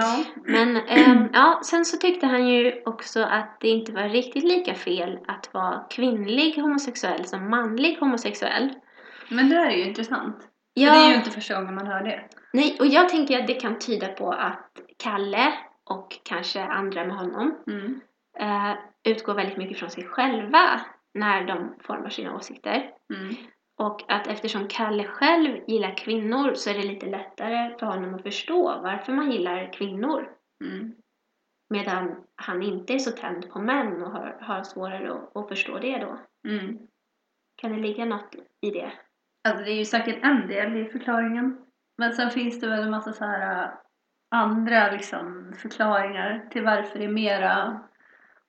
Ja. 0.00 0.24
Men 0.44 0.76
ehm, 0.76 1.28
ja, 1.32 1.60
sen 1.64 1.84
så 1.84 1.96
tyckte 1.96 2.26
han 2.26 2.48
ju 2.48 2.82
också 2.84 3.22
att 3.22 3.56
det 3.60 3.68
inte 3.68 3.92
var 3.92 4.02
riktigt 4.08 4.44
lika 4.44 4.74
fel 4.74 5.18
att 5.28 5.54
vara 5.54 5.84
kvinnlig 5.90 6.54
homosexuell 6.56 7.24
som 7.24 7.50
manlig 7.50 7.96
homosexuell. 8.00 8.74
Men 9.30 9.48
det 9.48 9.54
där 9.54 9.66
är 9.66 9.76
ju 9.76 9.84
intressant. 9.84 10.36
För 10.42 10.48
Ja, 10.84 10.92
det 10.92 10.98
är 10.98 11.08
ju 11.10 11.14
inte 11.14 11.30
första 11.30 11.54
gången 11.54 11.74
man 11.74 11.86
hör 11.86 12.02
det. 12.04 12.20
nej, 12.52 12.76
och 12.80 12.86
jag 12.86 13.08
tänker 13.08 13.40
att 13.40 13.46
det 13.46 13.54
kan 13.54 13.78
tyda 13.78 14.08
på 14.08 14.30
att 14.32 14.70
Kalle 15.02 15.52
och 15.90 16.18
kanske 16.22 16.62
andra 16.62 17.04
med 17.04 17.16
honom 17.16 17.54
Mm. 17.66 18.00
eh, 18.40 18.74
utgår 19.04 19.34
väldigt 19.34 19.56
mycket 19.56 19.78
från 19.78 19.90
sig 19.90 20.04
själva 20.04 20.80
när 21.14 21.44
de 21.46 21.74
formar 21.82 22.08
sina 22.10 22.36
åsikter. 22.36 22.90
Mm. 23.14 23.34
Och 23.78 24.12
att 24.12 24.26
eftersom 24.26 24.68
Kalle 24.68 25.04
själv 25.04 25.58
gillar 25.66 25.96
kvinnor 25.96 26.54
så 26.54 26.70
är 26.70 26.74
det 26.74 26.82
lite 26.82 27.06
lättare 27.06 27.78
för 27.78 27.86
honom 27.86 28.14
att 28.14 28.22
förstå 28.22 28.80
varför 28.82 29.12
man 29.12 29.32
gillar 29.32 29.72
kvinnor. 29.72 30.30
Mm. 30.64 30.94
Medan 31.70 32.24
han 32.36 32.62
inte 32.62 32.92
är 32.92 32.98
så 32.98 33.10
tänd 33.10 33.50
på 33.50 33.58
män 33.58 34.02
och 34.02 34.10
har, 34.10 34.38
har 34.40 34.62
svårare 34.62 35.12
att, 35.12 35.36
att 35.36 35.48
förstå 35.48 35.78
det 35.78 35.98
då. 35.98 36.18
Mm. 36.48 36.78
Kan 37.56 37.72
det 37.72 37.78
ligga 37.78 38.04
något 38.04 38.34
i 38.60 38.70
det? 38.70 38.92
Alltså 39.48 39.64
det 39.64 39.70
är 39.70 39.78
ju 39.78 39.84
säkert 39.84 40.24
en 40.24 40.48
del 40.48 40.76
i 40.76 40.84
förklaringen. 40.84 41.58
Men 41.98 42.12
sen 42.12 42.30
finns 42.30 42.60
det 42.60 42.68
väl 42.68 42.82
en 42.82 42.90
massa 42.90 43.12
så 43.12 43.24
här 43.24 43.64
äh, 43.64 43.70
andra 44.30 44.90
liksom 44.90 45.52
förklaringar 45.56 46.48
till 46.50 46.64
varför 46.64 46.98
det 46.98 47.04
är 47.04 47.08
mera 47.08 47.80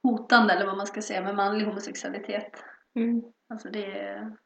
hotande 0.03 0.53
eller 0.53 0.65
vad 0.65 0.77
man 0.77 0.87
ska 0.87 1.01
säga 1.01 1.21
med 1.21 1.35
manlig 1.35 1.65
homosexualitet. 1.65 2.63
Mm. 2.95 3.23
Alltså 3.49 3.69
det 3.69 3.99
är, 3.99 4.37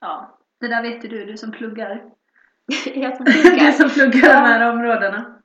ja, 0.00 0.38
det 0.60 0.68
där 0.68 0.82
vet 0.82 1.04
ju 1.04 1.08
du, 1.08 1.24
du 1.24 1.36
som 1.36 1.52
pluggar. 1.52 2.04
jag 2.94 3.16
som 3.16 3.24
Du 3.24 3.32
tycker. 3.32 3.72
som 3.72 3.90
pluggar 3.90 4.28
Ja. 4.28 4.34
de 4.34 4.46
här 4.46 4.70
områdena. 4.72 5.42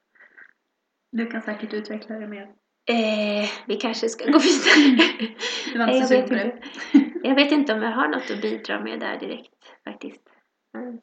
Du 1.11 1.25
kan 1.25 1.41
säkert 1.41 1.73
utveckla 1.73 2.15
det 2.15 2.27
mer. 2.27 2.43
Eh, 2.89 3.49
vi 3.67 3.75
kanske 3.75 4.09
ska 4.09 4.25
gå 4.31 4.39
vidare. 4.39 5.33
Du 5.73 5.79
var 5.79 5.87
inte 5.87 6.07
så 6.07 6.13
jag 6.13 6.27
sugen 6.27 6.37
vet 6.37 6.61
det. 6.93 6.97
inte. 6.99 7.19
Jag 7.27 7.35
vet 7.35 7.51
inte 7.51 7.73
om 7.73 7.81
jag 7.81 7.91
har 7.91 8.07
något 8.07 8.31
att 8.31 8.41
bidra 8.41 8.79
med 8.79 8.99
där 8.99 9.19
direkt 9.19 9.53
faktiskt. 9.83 10.21
Mm. 10.77 10.99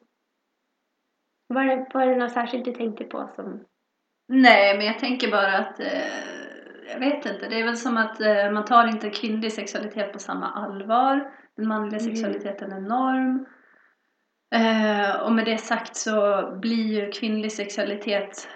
Var, 1.47 1.63
det, 1.65 1.87
var 1.93 2.05
det 2.05 2.15
något 2.15 2.31
särskilt 2.31 2.65
du 2.65 2.71
tänkte 2.73 3.03
på 3.03 3.29
som... 3.35 3.63
Nej, 4.27 4.77
men 4.77 4.85
jag 4.85 4.99
tänker 4.99 5.31
bara 5.31 5.57
att 5.57 5.79
eh, 5.79 5.87
jag 6.91 6.99
vet 6.99 7.25
inte. 7.25 7.47
Det 7.49 7.59
är 7.59 7.63
väl 7.63 7.77
som 7.77 7.97
att 7.97 8.21
eh, 8.21 8.51
man 8.51 8.65
tar 8.65 8.87
inte 8.87 9.09
kvinnlig 9.09 9.51
sexualitet 9.53 10.13
på 10.13 10.19
samma 10.19 10.51
allvar. 10.51 11.31
Den 11.61 11.67
manliga 11.67 11.99
Mm. 11.99 12.15
sexualiteten 12.15 12.71
är 12.71 12.79
norm. 12.79 13.45
Eh, 14.55 15.15
och 15.21 15.31
med 15.31 15.45
det 15.45 15.57
sagt 15.57 15.95
så 15.95 16.47
blir 16.61 17.01
ju 17.05 17.11
kvinnlig 17.11 17.51
sexualitet 17.51 18.47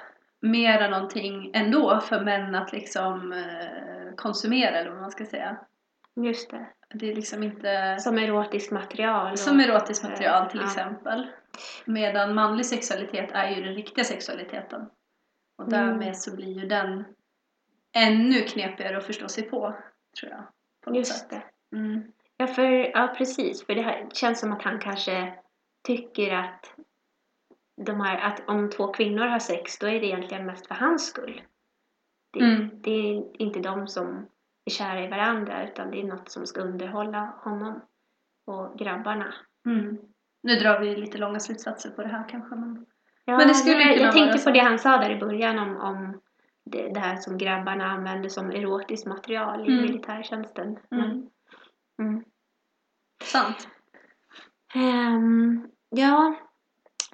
mera 0.42 0.90
någonting 0.90 1.52
ändå 1.54 2.00
för 2.00 2.22
män 2.24 2.56
att 2.56 2.74
liksom 2.74 3.32
eh, 3.32 4.16
konsumera 4.16 4.70
eller 4.80 4.92
vad 4.92 5.02
man 5.02 5.12
ska 5.12 5.26
säga. 5.26 5.58
Just 6.16 6.50
det. 6.52 6.66
Det 6.94 7.12
är 7.12 7.16
liksom 7.16 7.44
inte 7.44 7.98
Som 8.00 8.18
erotiskt 8.18 8.72
material. 8.72 9.32
och- 9.32 9.40
som 9.40 9.60
erotiskt 9.60 10.04
material 10.04 10.50
till 10.50 10.60
Ja. 10.60 10.66
exempel. 10.66 11.28
Medan 11.86 12.34
manlig 12.36 12.66
sexualitet 12.66 13.30
är 13.34 13.50
ju 13.50 13.64
den 13.64 13.74
riktiga 13.74 14.04
sexualiteten. 14.06 14.82
Och 15.58 15.68
Mm. 15.74 15.88
därmed 15.88 16.18
så 16.18 16.36
blir 16.36 16.60
ju 16.62 16.68
den 16.68 17.04
ännu 17.96 18.42
knepigare 18.42 18.98
att 18.98 19.06
förstå 19.06 19.28
sig 19.28 19.44
på, 19.50 19.76
tror 20.20 20.32
jag. 20.32 20.44
På 20.84 20.90
något 20.90 20.98
Just 20.98 21.20
sätt. 21.20 21.30
det. 21.30 21.78
Mm. 21.78 22.12
Ja, 22.38 22.48
för, 22.48 22.92
ja, 22.94 23.14
precis. 23.18 23.66
För 23.66 23.76
det 23.76 23.82
här, 23.82 24.08
känns 24.14 24.40
som 24.40 24.54
att 24.54 24.62
han 24.62 24.80
kanske 24.80 25.34
tycker 25.88 26.36
att, 26.36 26.76
de 27.86 28.02
här, 28.02 28.18
att 28.18 28.50
om 28.50 28.70
två 28.70 28.88
kvinnor 28.88 29.26
har 29.26 29.40
sex, 29.40 29.80
då 29.80 29.88
är 29.88 30.00
det 30.00 30.06
egentligen 30.06 30.46
mest 30.46 30.68
för 30.68 30.76
hans 30.76 31.06
skull. 31.08 31.42
Det, 32.34 32.40
Mm. 32.40 32.70
det 32.82 32.92
är 32.92 33.42
inte 33.42 33.60
de 33.60 33.88
som 33.88 34.28
är 34.66 34.72
kära 34.72 35.04
i 35.04 35.08
varandra, 35.08 35.68
utan 35.68 35.92
det 35.92 36.02
är 36.02 36.04
något 36.04 36.30
som 36.32 36.46
ska 36.46 36.62
underhålla 36.62 37.34
honom 37.44 37.82
och 38.48 38.78
grabbarna. 38.80 39.34
Mm. 39.68 39.98
Nu 40.44 40.56
drar 40.56 40.80
vi 40.80 40.96
lite 40.96 41.18
långa 41.18 41.40
slutsatser 41.40 41.90
på 41.90 42.02
det 42.02 42.08
här 42.08 42.30
kanske. 42.30 42.56
Men... 42.56 42.86
Ja, 43.26 43.38
Men 43.38 43.48
det 43.48 43.54
skulle 43.54 43.82
jag, 43.84 43.98
jag 43.98 44.12
tänkte 44.14 44.44
på 44.44 44.52
det 44.52 44.60
han 44.60 44.80
sa 44.80 44.98
där 44.98 45.10
i 45.10 45.20
början 45.20 45.60
om, 45.60 45.78
om 45.78 46.22
det, 46.66 46.90
det 46.94 47.00
här 47.00 47.16
som 47.16 47.38
grabbarna 47.38 47.86
använder 47.86 48.30
som 48.30 48.50
erotiskt 48.52 49.08
material 49.08 49.60
i 49.70 49.72
Mm. 49.72 49.82
militärtjänsten. 49.82 50.80
Mm. 50.92 51.30
Mm. 52.02 52.24
Sant. 53.24 53.68
Ehm, 54.76 55.68
ja, 55.90 56.40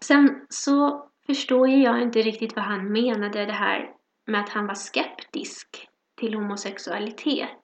sen 0.02 0.46
så 0.50 1.10
förstår 1.26 1.70
ju 1.70 1.84
jag 1.84 2.02
inte 2.02 2.22
riktigt 2.22 2.56
vad 2.56 2.66
han 2.66 2.92
menade 2.92 3.46
det 3.46 3.54
här 3.54 3.96
med 4.28 4.42
att 4.42 4.50
han 4.50 4.68
var 4.68 4.76
skeptisk 4.76 5.88
till 6.20 6.34
homosexualitet. 6.34 7.60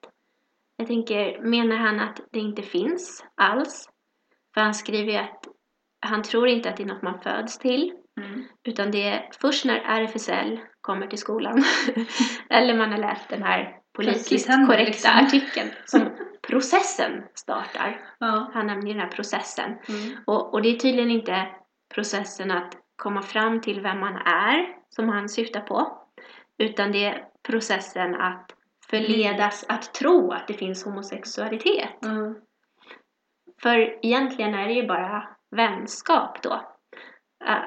Jag 0.76 0.86
tänker, 0.86 1.42
menar 1.42 1.76
han 1.76 2.00
att 2.00 2.20
det 2.32 2.38
inte 2.38 2.62
finns 2.62 3.24
alls? 3.34 3.88
För 4.54 4.60
han 4.60 4.74
skriver 4.74 5.12
ju 5.12 5.18
att 5.18 5.44
han 6.00 6.22
tror 6.22 6.48
inte 6.48 6.70
att 6.70 6.76
det 6.76 6.82
är 6.82 6.86
något 6.86 7.02
man 7.02 7.20
föds 7.20 7.58
till, 7.58 7.92
Mm. 8.18 8.44
utan 8.64 8.90
det 8.90 9.02
är 9.02 9.28
först 9.40 9.64
när 9.64 9.76
RFSL 9.76 10.60
kommer 10.80 11.06
till 11.06 11.18
skolan 11.18 11.64
eller 12.50 12.76
man 12.76 12.90
har 12.92 12.98
läst 12.98 13.28
den 13.28 13.42
här 13.42 13.76
politiskt 13.96 14.46
korrekta 14.46 14.84
liksom. 14.84 15.10
artikeln 15.10 15.70
som 15.86 16.07
processen 16.48 17.24
startar. 17.34 18.00
Ja. 18.18 18.50
Han 18.54 18.66
nämner 18.66 18.88
den 18.88 19.00
här 19.00 19.08
processen. 19.08 19.78
Mm. 19.88 20.16
Och, 20.26 20.54
och 20.54 20.62
det 20.62 20.68
är 20.68 20.78
tydligen 20.78 21.10
inte 21.10 21.46
processen 21.94 22.50
att 22.50 22.76
komma 22.96 23.22
fram 23.22 23.60
till 23.60 23.80
vem 23.80 24.00
man 24.00 24.16
är 24.16 24.76
som 24.88 25.08
han 25.08 25.28
syftar 25.28 25.60
på. 25.60 25.98
Utan 26.58 26.92
det 26.92 27.04
är 27.04 27.24
processen 27.42 28.14
att 28.14 28.54
förledas 28.90 29.64
att 29.68 29.94
tro 29.94 30.32
att 30.32 30.48
det 30.48 30.54
finns 30.54 30.84
homosexualitet. 30.84 32.04
Mm. 32.04 32.34
För 33.62 34.06
egentligen 34.06 34.54
är 34.54 34.68
det 34.68 34.74
ju 34.74 34.86
bara 34.86 35.28
vänskap 35.50 36.42
då. 36.42 36.60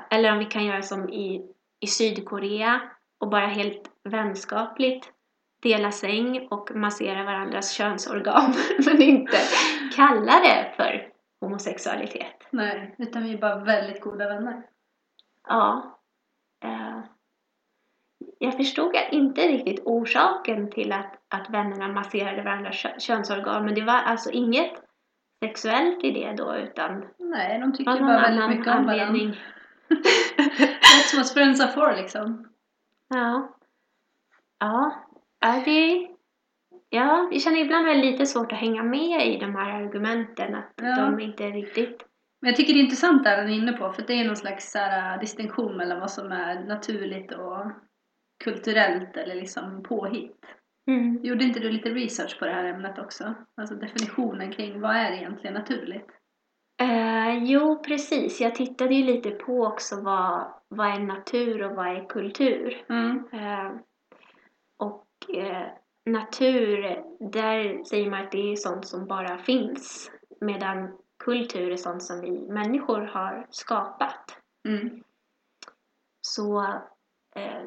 Eller 0.09 0.31
om 0.31 0.39
vi 0.39 0.45
kan 0.45 0.65
göra 0.65 0.81
som 0.81 1.09
i, 1.09 1.41
i 1.79 1.87
Sydkorea 1.87 2.81
och 3.19 3.29
bara 3.29 3.47
helt 3.47 3.91
vänskapligt 4.03 5.09
dela 5.61 5.91
säng 5.91 6.47
och 6.51 6.75
massera 6.75 7.23
varandras 7.23 7.71
könsorgan 7.71 8.53
men 8.85 9.01
inte 9.01 9.37
kalla 9.95 10.39
det 10.39 10.73
för 10.75 11.07
homosexualitet. 11.41 12.47
Nej, 12.49 12.95
utan 12.97 13.23
vi 13.23 13.33
är 13.33 13.37
bara 13.37 13.55
väldigt 13.55 14.01
goda 14.01 14.27
vänner. 14.29 14.63
Ja. 15.47 15.99
Eh, 16.63 16.99
jag 18.39 18.57
förstod 18.57 18.95
inte 19.11 19.41
riktigt 19.41 19.81
orsaken 19.85 20.71
till 20.71 20.91
att, 20.91 21.13
att 21.27 21.49
vännerna 21.49 21.87
masserade 21.87 22.41
varandras 22.41 22.81
kö- 22.83 22.99
könsorgan 22.99 23.65
men 23.65 23.75
det 23.75 23.81
var 23.81 23.93
alltså 23.93 24.31
inget 24.31 24.71
sexuellt 25.45 26.03
i 26.03 26.11
det 26.11 26.33
då 26.33 26.55
utan 26.55 27.05
Nej, 27.17 27.59
de 27.59 27.83
någon 27.83 28.07
bara 28.07 28.21
väldigt 28.21 28.49
mycket 28.49 28.67
om 28.67 28.85
varandra. 28.85 28.91
anledning. 29.05 29.39
That's 30.81 31.17
what 31.17 31.33
friends 31.33 31.61
are 31.61 31.71
for 31.71 31.95
liksom. 31.95 32.47
Ja. 33.07 33.55
Ja. 34.59 35.07
Ja, 35.41 35.61
det... 35.65 36.07
Ja, 36.89 37.29
jag 37.31 37.41
känner 37.41 37.57
ibland 37.59 37.85
väl 37.85 37.97
lite 37.99 38.25
svårt 38.25 38.51
att 38.51 38.57
hänga 38.57 38.83
med 38.83 39.27
i 39.27 39.37
de 39.37 39.55
här 39.55 39.83
argumenten. 39.83 40.55
Att 40.55 40.73
Ja. 40.75 40.95
de 40.95 41.19
inte 41.19 41.43
är 41.45 41.51
riktigt... 41.51 42.05
Men 42.41 42.49
jag 42.49 42.55
tycker 42.55 42.73
det 42.73 42.79
är 42.79 42.83
intressant 42.83 43.23
där 43.23 43.37
han 43.37 43.49
är 43.49 43.55
inne 43.55 43.73
på, 43.73 43.91
för 43.93 44.01
det 44.07 44.13
är 44.13 44.25
någon 44.25 44.35
slags 44.35 44.71
så 44.71 44.79
här, 44.79 45.19
distinktion 45.19 45.77
mellan 45.77 45.99
vad 45.99 46.11
som 46.11 46.31
är 46.31 46.63
naturligt 46.63 47.31
och 47.31 47.71
kulturellt 48.43 49.17
eller 49.17 49.35
liksom 49.35 49.83
påhitt. 49.83 50.45
Mm. 50.87 51.19
Gjorde 51.23 51.43
inte 51.43 51.59
du 51.59 51.69
lite 51.71 51.89
research 51.89 52.39
på 52.39 52.45
det 52.45 52.51
här 52.51 52.63
ämnet 52.63 52.99
också? 52.99 53.33
Alltså 53.57 53.75
definitionen 53.75 54.51
kring 54.51 54.81
vad 54.81 54.95
är 54.95 55.11
egentligen 55.11 55.53
naturligt? 55.53 56.07
Eh, 56.81 57.43
jo, 57.43 57.83
precis. 57.83 58.41
Jag 58.41 58.55
tittade 58.55 58.93
ju 58.93 59.03
lite 59.03 59.31
på 59.31 59.65
också 59.65 60.01
vad, 60.01 60.53
vad 60.67 60.87
är 60.87 60.99
natur 60.99 61.63
och 61.63 61.75
vad 61.75 61.87
är 61.87 62.05
kultur. 62.09 62.85
Mm. 62.89 63.23
Eh, 63.33 63.71
och 64.79 65.05
eh, 65.33 65.67
natur, 66.05 67.03
där 67.19 67.83
säger 67.83 68.09
man 68.09 68.25
att 68.25 68.31
det 68.31 68.51
är 68.51 68.55
sånt 68.55 68.87
som 68.87 69.07
bara 69.07 69.37
finns. 69.37 70.11
Medan 70.41 70.97
kultur 71.23 71.71
är 71.71 71.77
sånt 71.77 72.03
som 72.03 72.21
vi 72.21 72.31
människor 72.31 73.01
har 73.01 73.47
skapat. 73.49 74.37
Mm. 74.67 75.03
Så 76.21 76.61
eh, 77.35 77.63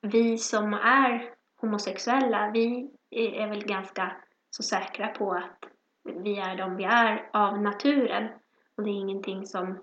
vi 0.00 0.38
som 0.38 0.74
är 0.74 1.34
homosexuella, 1.60 2.50
vi 2.54 2.90
är 3.10 3.32
är 3.32 3.48
väl 3.48 3.64
ganska 3.64 4.16
så 4.50 4.62
säkra 4.62 5.08
på 5.08 5.32
att 5.32 5.64
vi 6.04 6.38
är 6.38 6.56
de 6.56 6.76
vi 6.76 6.84
är 6.84 7.30
av 7.32 7.62
naturen. 7.62 8.28
Och 8.76 8.82
det 8.82 8.90
är 8.90 9.00
ingenting 9.00 9.46
som 9.46 9.78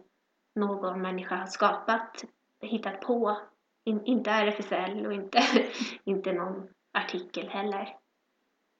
någon 0.55 1.01
människa 1.01 1.35
har 1.35 1.45
skapat, 1.45 2.23
hittat 2.61 3.01
på. 3.01 3.37
In, 3.83 4.05
inte 4.05 4.31
RFSL 4.31 5.05
och 5.05 5.13
inte, 5.13 5.39
inte 6.03 6.33
någon 6.33 6.67
artikel 6.97 7.49
heller. 7.49 7.95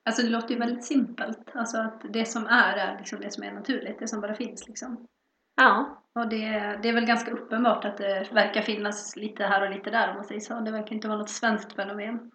Alltså 0.05 0.21
det 0.23 0.29
låter 0.29 0.53
ju 0.53 0.59
väldigt 0.59 0.83
simpelt. 0.85 1.55
Alltså 1.55 1.77
att 1.77 2.01
det 2.13 2.25
som 2.25 2.45
är 2.47 2.77
är 2.77 2.97
liksom 2.97 3.19
det 3.21 3.31
som 3.33 3.43
är 3.43 3.51
naturligt, 3.51 3.99
det 3.99 4.07
som 4.07 4.21
bara 4.21 4.33
finns 4.35 4.67
liksom. 4.67 5.05
Ja, 5.55 6.03
Och 6.19 6.29
det, 6.29 6.79
det 6.81 6.89
är 6.89 6.93
väl 6.93 7.05
ganska 7.05 7.31
uppenbart 7.31 7.85
att 7.85 7.97
det 7.97 8.27
verkar 8.31 8.61
finnas 8.61 9.15
lite 9.15 9.43
här 9.43 9.61
och 9.67 9.75
lite 9.75 9.89
där 9.89 10.09
om 10.09 10.15
man 10.15 10.24
säger 10.24 10.41
så. 10.41 10.59
Det 10.59 10.72
verkar 10.72 10.95
inte 10.95 11.07
vara 11.07 11.17
något 11.17 11.29
svenskt 11.29 11.75
fenomen. 11.75 12.31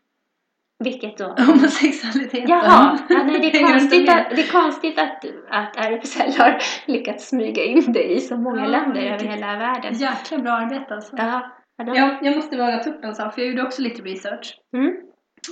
vilket 0.85 1.19
då? 1.19 1.25
Homosexualiteten. 1.39 2.49
Jaha, 2.49 2.99
ja, 3.09 3.23
nej, 3.25 3.41
det, 3.41 3.61
är 3.61 3.67
konstigt 3.73 4.09
att, 4.09 4.31
det 4.31 4.43
är 4.43 4.53
konstigt 4.63 4.99
att, 4.99 5.25
att 5.51 5.77
RFSL 5.77 6.41
har 6.41 6.59
lyckats 6.87 7.29
smyga 7.29 7.65
in 7.65 7.93
det 7.93 8.05
i 8.13 8.21
så 8.21 8.37
många 8.37 8.61
Ja, 8.63 8.69
länder 8.69 9.03
över 9.03 9.25
hela 9.25 9.57
världen. 9.57 9.95
Jäkla 9.95 10.39
bra 10.39 10.53
arbete 10.53 10.95
alltså. 10.95 11.17
Ja, 11.17 11.51
ja, 11.77 12.19
jag 12.23 12.37
måste 12.37 12.57
våga 12.57 12.79
ta 12.79 12.91
upp 12.91 13.05
en 13.05 13.15
sak, 13.15 13.35
för 13.35 13.41
jag 13.43 13.51
gjorde 13.51 13.63
också 13.63 13.83
lite 13.83 14.03
research. 14.03 14.59
Mm. 14.77 14.97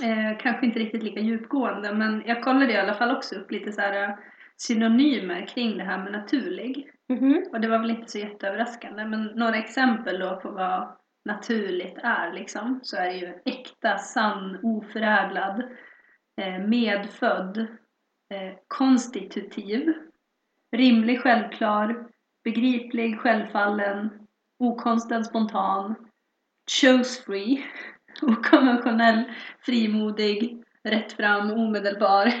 Eh, 0.01 0.37
kanske 0.39 0.65
inte 0.65 0.79
riktigt 0.79 1.03
lika 1.03 1.19
djupgående, 1.19 1.93
men 1.93 2.23
jag 2.25 2.43
kollade 2.43 2.73
i 2.73 2.77
alla 2.77 2.93
fall 2.93 3.15
också 3.15 3.35
upp 3.35 3.51
lite 3.51 3.71
så 3.71 3.81
här 3.81 4.03
eh, 4.03 4.15
synonymer 4.57 5.47
kring 5.47 5.77
det 5.77 5.83
här 5.83 6.03
med 6.03 6.11
naturlig. 6.11 6.91
Mhm. 7.09 7.45
Och 7.51 7.61
det 7.61 7.67
var 7.67 7.79
väl 7.79 7.91
inte 7.91 8.11
så 8.11 8.17
jätteöverraskande, 8.17 9.05
men 9.05 9.23
några 9.23 9.55
exempel 9.55 10.19
då 10.19 10.39
på 10.39 10.51
vad 10.51 10.97
naturligt 11.25 11.97
är 11.97 12.33
liksom. 12.33 12.79
Så 12.83 12.97
är 12.97 13.05
det 13.05 13.13
ju 13.13 13.33
äkta, 13.45 13.97
sann, 13.97 14.59
oförädlad, 14.63 15.63
eh, 16.41 16.59
medfödd, 16.67 17.57
eh, 18.33 18.53
konstitutiv, 18.67 19.93
rimlig, 20.75 21.21
självklar, 21.21 22.07
begriplig, 22.43 23.19
självfallen, 23.19 24.09
okonstlad, 24.59 25.25
spontan, 25.25 25.95
chose-free, 26.71 27.63
okonventionell, 28.21 29.23
frimodig, 29.65 30.63
rätt 30.89 31.13
fram, 31.13 31.51
omedelbar. 31.51 32.25
Eh, 32.25 32.33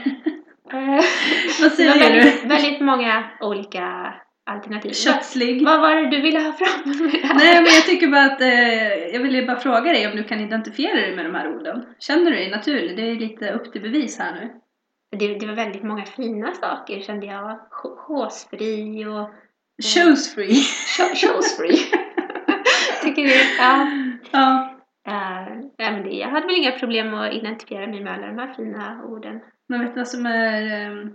Vad 1.61 1.71
säger 1.71 1.93
du? 1.93 1.99
väldigt, 1.99 2.43
väldigt 2.45 2.81
många 2.81 3.23
olika 3.39 4.13
alternativ. 4.45 4.91
Köttslig. 4.91 5.65
Vad 5.65 5.81
var 5.81 5.95
det 5.95 6.09
du 6.09 6.21
ville 6.21 6.39
ha 6.39 6.53
fram? 6.53 6.81
Nej 7.35 7.53
men 7.55 7.65
jag 7.73 7.85
tycker 7.85 8.07
bara 8.07 8.25
att, 8.25 8.41
eh, 8.41 9.13
jag 9.13 9.19
ville 9.19 9.45
bara 9.45 9.59
fråga 9.59 9.81
dig 9.81 10.07
om 10.07 10.15
du 10.15 10.23
kan 10.23 10.39
identifiera 10.39 10.95
dig 10.95 11.15
med 11.15 11.25
de 11.25 11.35
här 11.35 11.55
orden. 11.55 11.85
Känner 11.99 12.31
du 12.31 12.37
dig 12.37 12.49
naturlig? 12.51 12.97
Det 12.97 13.01
är 13.11 13.15
lite 13.15 13.51
upp 13.51 13.71
till 13.71 13.81
bevis 13.81 14.19
här 14.19 14.31
nu. 14.35 14.49
Det, 15.17 15.39
det 15.39 15.45
var 15.45 15.53
väldigt 15.53 15.83
många 15.83 16.05
fina 16.05 16.53
saker 16.53 16.99
kände 17.01 17.25
jag. 17.25 17.59
Håsfri 18.07 19.05
och 19.05 19.29
Choose 19.83 20.35
free. 20.35 20.63
cho- 20.97 21.15
chosefree. 21.15 21.77
Tycker 23.03 23.21
du? 23.23 23.33
Ja. 23.59 23.87
ja. 24.31 24.72
Uh, 25.07 25.55
nej, 25.77 25.91
men 25.91 26.03
det, 26.03 26.09
jag 26.09 26.29
hade 26.29 26.45
väl 26.45 26.55
inga 26.55 26.71
problem 26.71 27.11
med 27.11 27.21
att 27.21 27.33
identifiera 27.33 27.87
mig 27.87 28.03
med 28.03 28.13
alla 28.13 28.27
de 28.27 28.37
här 28.37 28.53
fina 28.53 29.03
orden. 29.03 29.39
Men 29.67 29.79
vet 29.79 29.93
du 29.93 29.99
vad 29.99 30.07
som 30.07 30.25
är 30.25 30.91
eh, 30.91 31.07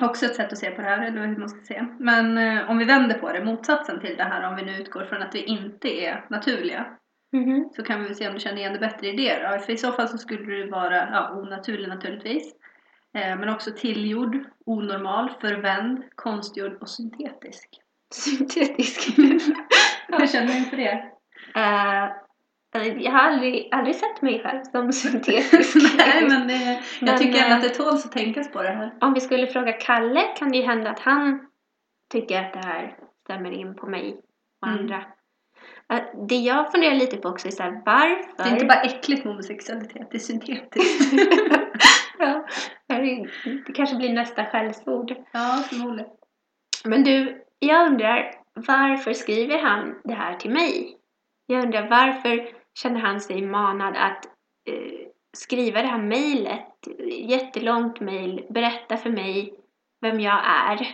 också 0.00 0.26
ett 0.26 0.34
sätt 0.34 0.52
att 0.52 0.58
se 0.58 0.70
på 0.70 0.82
det 0.82 0.88
här, 0.88 1.06
eller 1.06 1.26
hur 1.26 1.36
man 1.36 1.48
ska 1.48 1.60
se. 1.60 1.86
Men 1.98 2.38
eh, 2.38 2.70
om 2.70 2.78
vi 2.78 2.84
vänder 2.84 3.18
på 3.18 3.32
det, 3.32 3.44
motsatsen 3.44 4.00
till 4.00 4.16
det 4.16 4.24
här, 4.24 4.48
om 4.48 4.56
vi 4.56 4.62
nu 4.62 4.76
utgår 4.76 5.04
från 5.04 5.22
att 5.22 5.34
vi 5.34 5.44
inte 5.44 6.04
är 6.04 6.24
naturliga. 6.30 6.86
Mhm. 7.32 7.70
Så 7.76 7.82
kan 7.82 8.00
vi 8.00 8.06
väl 8.06 8.16
se 8.16 8.28
om 8.28 8.34
du 8.34 8.40
känner 8.40 8.58
igen 8.58 8.72
det 8.72 8.78
bättre 8.78 9.06
i 9.06 9.16
det 9.16 9.42
då. 9.42 9.58
För 9.58 9.72
i 9.72 9.76
så 9.76 9.92
fall 9.92 10.08
så 10.08 10.18
skulle 10.18 10.44
du 10.44 10.70
vara 10.70 10.96
ja, 10.96 11.30
onaturlig 11.32 11.88
naturligtvis. 11.88 12.54
Eh, 13.14 13.38
men 13.38 13.48
också 13.48 13.70
tillgjord, 13.76 14.38
onormal, 14.66 15.30
förvänd, 15.40 16.02
konstgjord 16.14 16.78
och 16.80 16.88
syntetisk. 16.88 17.68
Syntetisk. 18.14 19.16
Hur 20.08 20.26
känner 20.26 20.46
du 20.46 20.58
inför 20.58 20.76
det? 20.76 21.10
Eh, 21.56 22.25
jag 22.84 23.12
har 23.12 23.18
aldrig, 23.18 23.68
aldrig 23.72 23.96
sett 23.96 24.22
mig 24.22 24.40
själv 24.42 24.62
som 24.64 24.92
syntetisk. 25.02 25.76
Nej 25.98 26.28
men 26.28 26.48
det, 26.48 26.54
jag 26.54 26.82
Men, 27.00 27.18
tycker 27.18 27.38
ändå 27.38 27.50
eh, 27.50 27.56
att 27.56 27.62
det 27.62 27.68
tåls 27.68 28.04
att 28.06 28.12
tänkas 28.12 28.52
på 28.52 28.62
det 28.62 28.68
här. 28.68 28.94
Om 29.00 29.14
vi 29.14 29.20
skulle 29.20 29.46
fråga 29.46 29.72
Kalle 29.72 30.22
kan 30.38 30.50
det 30.50 30.56
ju 30.58 30.64
hända 30.64 30.90
att 30.90 31.00
han 31.00 31.46
tycker 32.12 32.40
att 32.44 32.52
det 32.52 32.66
här 32.68 32.96
stämmer 33.24 33.50
in 33.50 33.74
på 33.74 33.86
mig 33.86 34.16
och 34.62 34.68
Mm. 34.68 34.78
andra. 34.80 34.96
Eh, 35.92 36.02
Det 36.28 36.34
jag 36.36 36.72
funderar 36.72 36.94
lite 36.94 37.16
på 37.16 37.28
också 37.28 37.48
är 37.48 37.52
så 37.52 37.62
här, 37.62 37.82
varför... 37.86 38.36
Det 38.36 38.42
är 38.42 38.52
inte 38.52 38.64
bara 38.66 38.80
äckligt 38.80 39.24
med 39.24 39.32
homosexualitet, 39.34 40.08
det 40.10 40.16
är 40.16 40.18
syntetiskt. 40.18 41.12
ja, 42.18 42.46
det 43.66 43.72
kanske 43.74 43.96
blir 43.96 44.12
nästa 44.12 44.44
skällsord. 44.44 45.14
ja, 45.32 45.64
förmodligen. 45.68 46.10
Men 46.84 47.04
du, 47.04 47.42
jag 47.58 47.86
undrar 47.86 48.32
varför 48.54 49.12
skriver 49.12 49.58
han 49.62 49.94
det 50.04 50.14
här 50.14 50.34
till 50.34 50.50
mig? 50.50 50.96
Jag 51.46 51.64
undrar 51.64 51.88
varför 51.90 52.48
känner 52.76 53.00
han 53.00 53.20
sig 53.20 53.42
manad 53.42 53.96
att 53.96 54.26
eh, 54.68 55.08
skriva 55.36 55.82
det 55.82 55.88
här 55.88 56.02
mejlet, 56.02 56.68
jättelångt 57.12 58.00
mejl, 58.00 58.46
berätta 58.50 58.96
för 58.96 59.10
mig 59.10 59.54
vem 60.00 60.20
jag 60.20 60.40
är. 60.44 60.88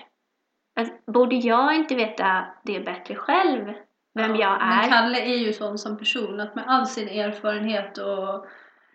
Alltså, 0.77 0.95
borde 1.07 1.37
jag 1.37 1.75
inte 1.75 1.95
veta 1.95 2.47
det 2.64 2.81
bättre 2.81 3.14
själv, 3.14 3.73
vem 4.14 4.37
jag 4.37 4.59
Men 4.59 4.68
är? 4.68 4.88
Kalle 4.88 5.21
är 5.21 5.37
ju 5.37 5.53
sån 5.53 5.79
som 5.79 5.99
person 5.99 6.40
att 6.40 6.55
med 6.55 6.64
all 6.66 6.87
sin 6.87 7.09
erfarenhet 7.09 7.99
och 7.99 8.47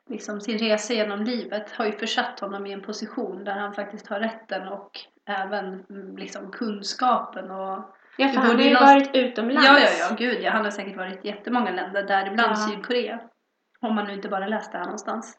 liksom 0.10 0.41
sin 0.41 0.58
resa 0.58 0.93
genom 0.93 1.23
livet 1.23 1.71
har 1.71 1.86
ju 1.86 1.91
försatt 1.91 2.39
honom 2.39 2.65
i 2.65 2.73
en 2.73 2.82
position 2.82 3.43
där 3.43 3.54
han 3.54 3.73
faktiskt 3.73 4.08
har 4.08 4.19
rätten 4.19 4.67
och 4.67 5.00
även 5.26 5.86
mm, 5.89 6.17
liksom 6.17 6.52
kunskapen 6.52 7.52
och 7.52 7.96
Ja, 8.17 8.27
för 8.27 8.38
han 8.38 8.45
har 8.56 8.63
ju 8.63 8.73
någonstans- 8.73 9.08
varit 9.08 9.15
utomlands. 9.15 9.67
Ja, 9.67 9.80
ja, 9.80 9.89
ja, 10.10 10.15
gud 10.17 10.41
ja. 10.41 10.51
Han 10.51 10.63
har 10.63 10.71
säkert 10.71 10.97
varit 10.97 11.25
i 11.25 11.27
jättemånga 11.27 11.71
länder, 11.71 12.03
däribland 12.03 12.51
Ja. 12.51 12.56
Sydkorea. 12.56 13.19
Om 13.80 13.95
man 13.95 14.06
nu 14.08 14.13
inte 14.13 14.30
bara 14.30 14.47
läst 14.47 14.71
det 14.71 14.77
här 14.77 14.86
någonstans. 14.86 15.38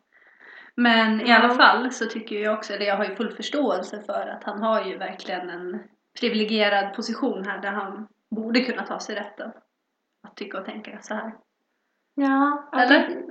Men 0.75 1.21
i 1.21 1.33
alla 1.33 1.55
fall 1.55 1.91
så 1.93 2.07
tycker 2.07 2.37
jag 2.37 2.55
också, 2.55 2.73
eller 2.73 2.87
jag 2.87 2.97
har 2.97 3.05
ju 3.05 3.17
full 3.17 3.33
förståelse 3.33 4.03
för 4.07 4.27
att 4.37 4.45
han 4.45 4.63
har 4.63 4.85
ju 4.85 4.99
verkligen 4.99 5.51
en 5.51 5.79
privilegierad 6.21 6.95
position 6.95 7.45
här 7.47 7.59
där 7.59 7.71
han 7.71 8.09
borde 8.31 8.61
kunna 8.61 8.83
ta 8.83 8.99
sig 8.99 9.15
rätten 9.17 9.51
att 10.29 10.37
tycka 10.37 10.59
och 10.59 10.65
tänka 10.65 10.99
så 11.01 11.15
här. 11.15 11.33
Ja, 12.15 12.69
ja, 12.73 12.81
Eller? 12.81 12.99
det, 12.99 13.23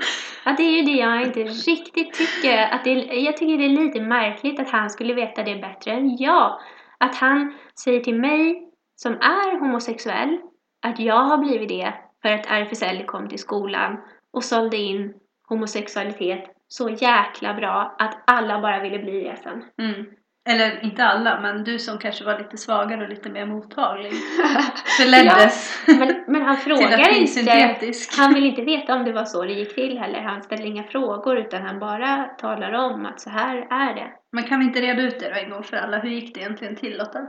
ja, 0.45 0.53
det 0.57 0.63
är 0.63 0.71
ju 0.77 0.81
det 0.83 0.91
jag 0.99 1.21
inte 1.21 1.43
riktigt 1.43 2.13
tycker. 2.13 2.67
Att 2.71 2.83
det, 2.83 2.91
jag 2.93 3.37
tycker 3.37 3.57
det 3.57 3.65
är 3.65 3.85
lite 3.85 4.01
märkligt 4.01 4.59
att 4.59 4.69
han 4.69 4.89
skulle 4.89 5.13
veta 5.13 5.43
det 5.43 5.55
bättre 5.55 5.91
än 5.91 6.17
jag. 6.17 6.59
Att 6.97 7.15
han 7.15 7.53
säger 7.83 7.99
till 7.99 8.19
mig, 8.19 8.66
som 9.01 9.13
är 9.13 9.59
homosexuell, 9.59 10.37
att 10.85 10.99
jag 10.99 11.23
har 11.23 11.37
blivit 11.37 11.69
det 11.69 11.93
för 12.21 12.29
att 12.29 12.45
RFSL 12.45 13.05
kom 13.05 13.29
till 13.29 13.39
skolan 13.39 13.97
och 14.33 14.43
sålde 14.43 14.77
in 14.77 15.13
homosexualitet 15.49 16.43
så 16.67 16.89
jäkla 16.89 17.53
bra 17.53 17.95
att 17.99 18.23
alla 18.27 18.61
bara 18.61 18.79
ville 18.79 18.99
bli 18.99 19.23
det 19.23 19.37
sen. 19.43 19.63
Mm. 19.81 20.05
Eller 20.49 20.83
inte 20.83 21.05
alla, 21.05 21.39
men 21.41 21.63
du 21.63 21.79
som 21.79 21.97
kanske 21.97 22.23
var 22.25 22.39
lite 22.39 22.57
svagare 22.57 23.03
och 23.03 23.09
lite 23.09 23.29
mer 23.29 23.45
mottaglig 23.45 24.11
förleddes 24.99 25.83
Men, 25.87 26.23
men 26.27 26.41
han 26.41 26.57
frågar 26.67 27.09
inte. 27.09 27.31
syntetisk. 27.31 28.17
Han 28.17 28.33
vill 28.33 28.45
inte 28.45 28.61
veta 28.61 28.95
om 28.95 29.05
det 29.05 29.11
var 29.11 29.25
så 29.25 29.43
det 29.43 29.53
gick 29.53 29.75
till 29.75 29.97
heller. 29.97 30.21
Han 30.21 30.43
ställer 30.43 30.65
inga 30.65 30.83
frågor 30.83 31.37
utan 31.37 31.61
han 31.61 31.79
bara 31.79 32.23
talar 32.23 32.73
om 32.73 33.05
att 33.05 33.21
så 33.21 33.29
här 33.29 33.57
är 33.57 33.95
det. 33.95 34.11
Men 34.31 34.43
kan 34.43 34.59
vi 34.59 34.65
inte 34.65 34.81
reda 34.81 35.01
ut 35.01 35.19
det 35.19 35.29
då 35.29 35.35
en 35.35 35.49
gång 35.49 35.63
för 35.63 35.77
alla? 35.77 35.99
Hur 35.99 36.09
gick 36.09 36.33
det 36.35 36.39
egentligen 36.39 36.75
till 36.75 36.97
Lotta? 36.97 37.27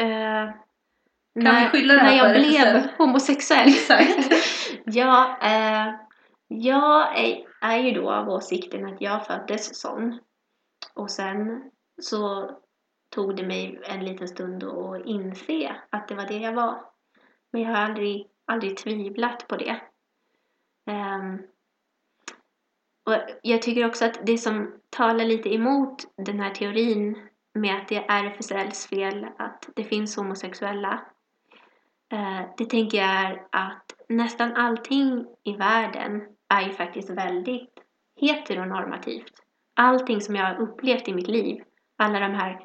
Eh, 0.00 0.50
vi 1.34 1.42
när, 1.42 1.68
skylla 1.68 1.94
det 1.94 2.02
när 2.02 2.16
jag 2.16 2.30
blev 2.30 2.88
homosexuell. 2.98 3.68
Exakt. 3.68 4.32
ja, 4.84 5.38
eh, 5.42 5.94
jag 6.48 7.18
är, 7.18 7.46
är 7.60 7.78
ju 7.78 7.90
då 7.90 8.10
av 8.10 8.28
åsikten 8.28 8.86
att 8.86 9.00
jag 9.00 9.26
föddes 9.26 9.80
sån. 9.80 10.18
Och 10.94 11.10
sen 11.10 11.70
så 12.02 12.50
tog 13.14 13.36
det 13.36 13.46
mig 13.46 13.80
en 13.84 14.04
liten 14.04 14.28
stund 14.28 14.64
att 14.64 15.06
inse 15.06 15.76
att 15.90 16.08
det 16.08 16.14
var 16.14 16.26
det 16.26 16.38
jag 16.38 16.52
var. 16.52 16.84
Men 17.52 17.62
jag 17.62 17.70
har 17.70 17.76
aldrig, 17.76 18.26
aldrig 18.46 18.76
tvivlat 18.76 19.48
på 19.48 19.56
det. 19.56 19.80
Ehm, 20.90 21.38
och 23.06 23.16
jag 23.42 23.62
tycker 23.62 23.86
också 23.86 24.04
att 24.04 24.26
det 24.26 24.38
som 24.38 24.80
talar 24.90 25.24
lite 25.24 25.54
emot 25.54 26.14
den 26.26 26.40
här 26.40 26.50
teorin 26.50 27.29
med 27.54 27.76
att 27.76 27.88
det 27.88 27.96
är 27.96 28.24
RFSLs 28.24 28.86
fel 28.86 29.26
att 29.38 29.68
det 29.76 29.84
finns 29.84 30.16
homosexuella. 30.16 31.00
Eh, 32.12 32.40
det 32.56 32.64
tänker 32.64 32.98
jag 32.98 33.08
är 33.08 33.42
att 33.50 33.94
nästan 34.08 34.56
allting 34.56 35.26
i 35.44 35.56
världen 35.56 36.22
är 36.48 36.62
ju 36.62 36.72
faktiskt 36.72 37.10
väldigt 37.10 37.74
heteronormativt. 38.20 39.32
Allting 39.76 40.20
som 40.20 40.36
jag 40.36 40.44
har 40.44 40.60
upplevt 40.60 41.08
i 41.08 41.14
mitt 41.14 41.28
liv, 41.28 41.62
alla 41.98 42.20
de 42.20 42.34
här 42.34 42.60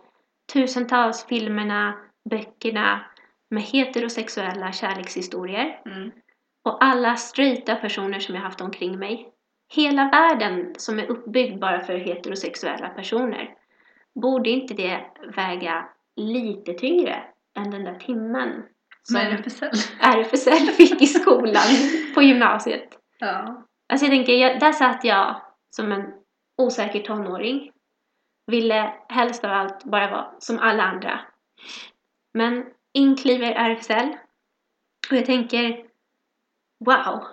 tusentals 0.53 1.25
filmerna, 1.25 1.93
böckerna 2.29 3.05
med 3.49 3.63
heterosexuella 3.63 4.71
kärlekshistorier 4.71 5.81
Mm. 5.85 6.11
och 6.63 6.83
alla 6.83 7.15
straighta 7.15 7.75
personer 7.75 8.19
som 8.19 8.35
jag 8.35 8.41
haft 8.41 8.61
omkring 8.61 8.99
mig. 8.99 9.31
Hela 9.73 10.09
världen 10.09 10.73
som 10.77 10.99
är 10.99 11.11
uppbyggd 11.11 11.59
bara 11.59 11.79
för 11.79 11.97
heterosexuella 11.97 12.89
personer. 12.89 13.55
Borde 14.21 14.49
inte 14.49 14.73
det 14.73 15.05
väga 15.35 15.89
lite 16.15 16.73
tyngre 16.73 17.23
än 17.57 17.71
den 17.71 17.83
där 17.83 17.95
timmen 17.95 18.63
som 19.03 19.15
RFSL. 19.15 19.69
RFSL 19.99 20.71
fick 20.71 21.01
i 21.01 21.07
skolan 21.07 21.67
på 22.15 22.21
gymnasiet? 22.21 22.99
Ja. 23.19 23.65
Alltså 23.93 24.05
jag 24.05 24.11
tänker, 24.11 24.33
jag, 24.33 24.59
där 24.59 24.71
satt 24.71 25.03
jag 25.03 25.41
som 25.69 25.91
en 25.91 26.13
osäker 26.57 26.99
tonåring. 26.99 27.71
Ville 28.51 28.93
helst 29.09 29.43
av 29.43 29.51
allt 29.51 29.83
bara 29.83 30.11
vara 30.11 30.31
som 30.39 30.59
alla 30.59 30.83
andra. 30.83 31.19
Men 32.33 32.65
in 32.93 33.15
kliver 33.15 33.51
RFSL. 33.51 34.17
Och 35.11 35.17
jag 35.17 35.25
tänker, 35.25 35.85
wow, 36.85 37.23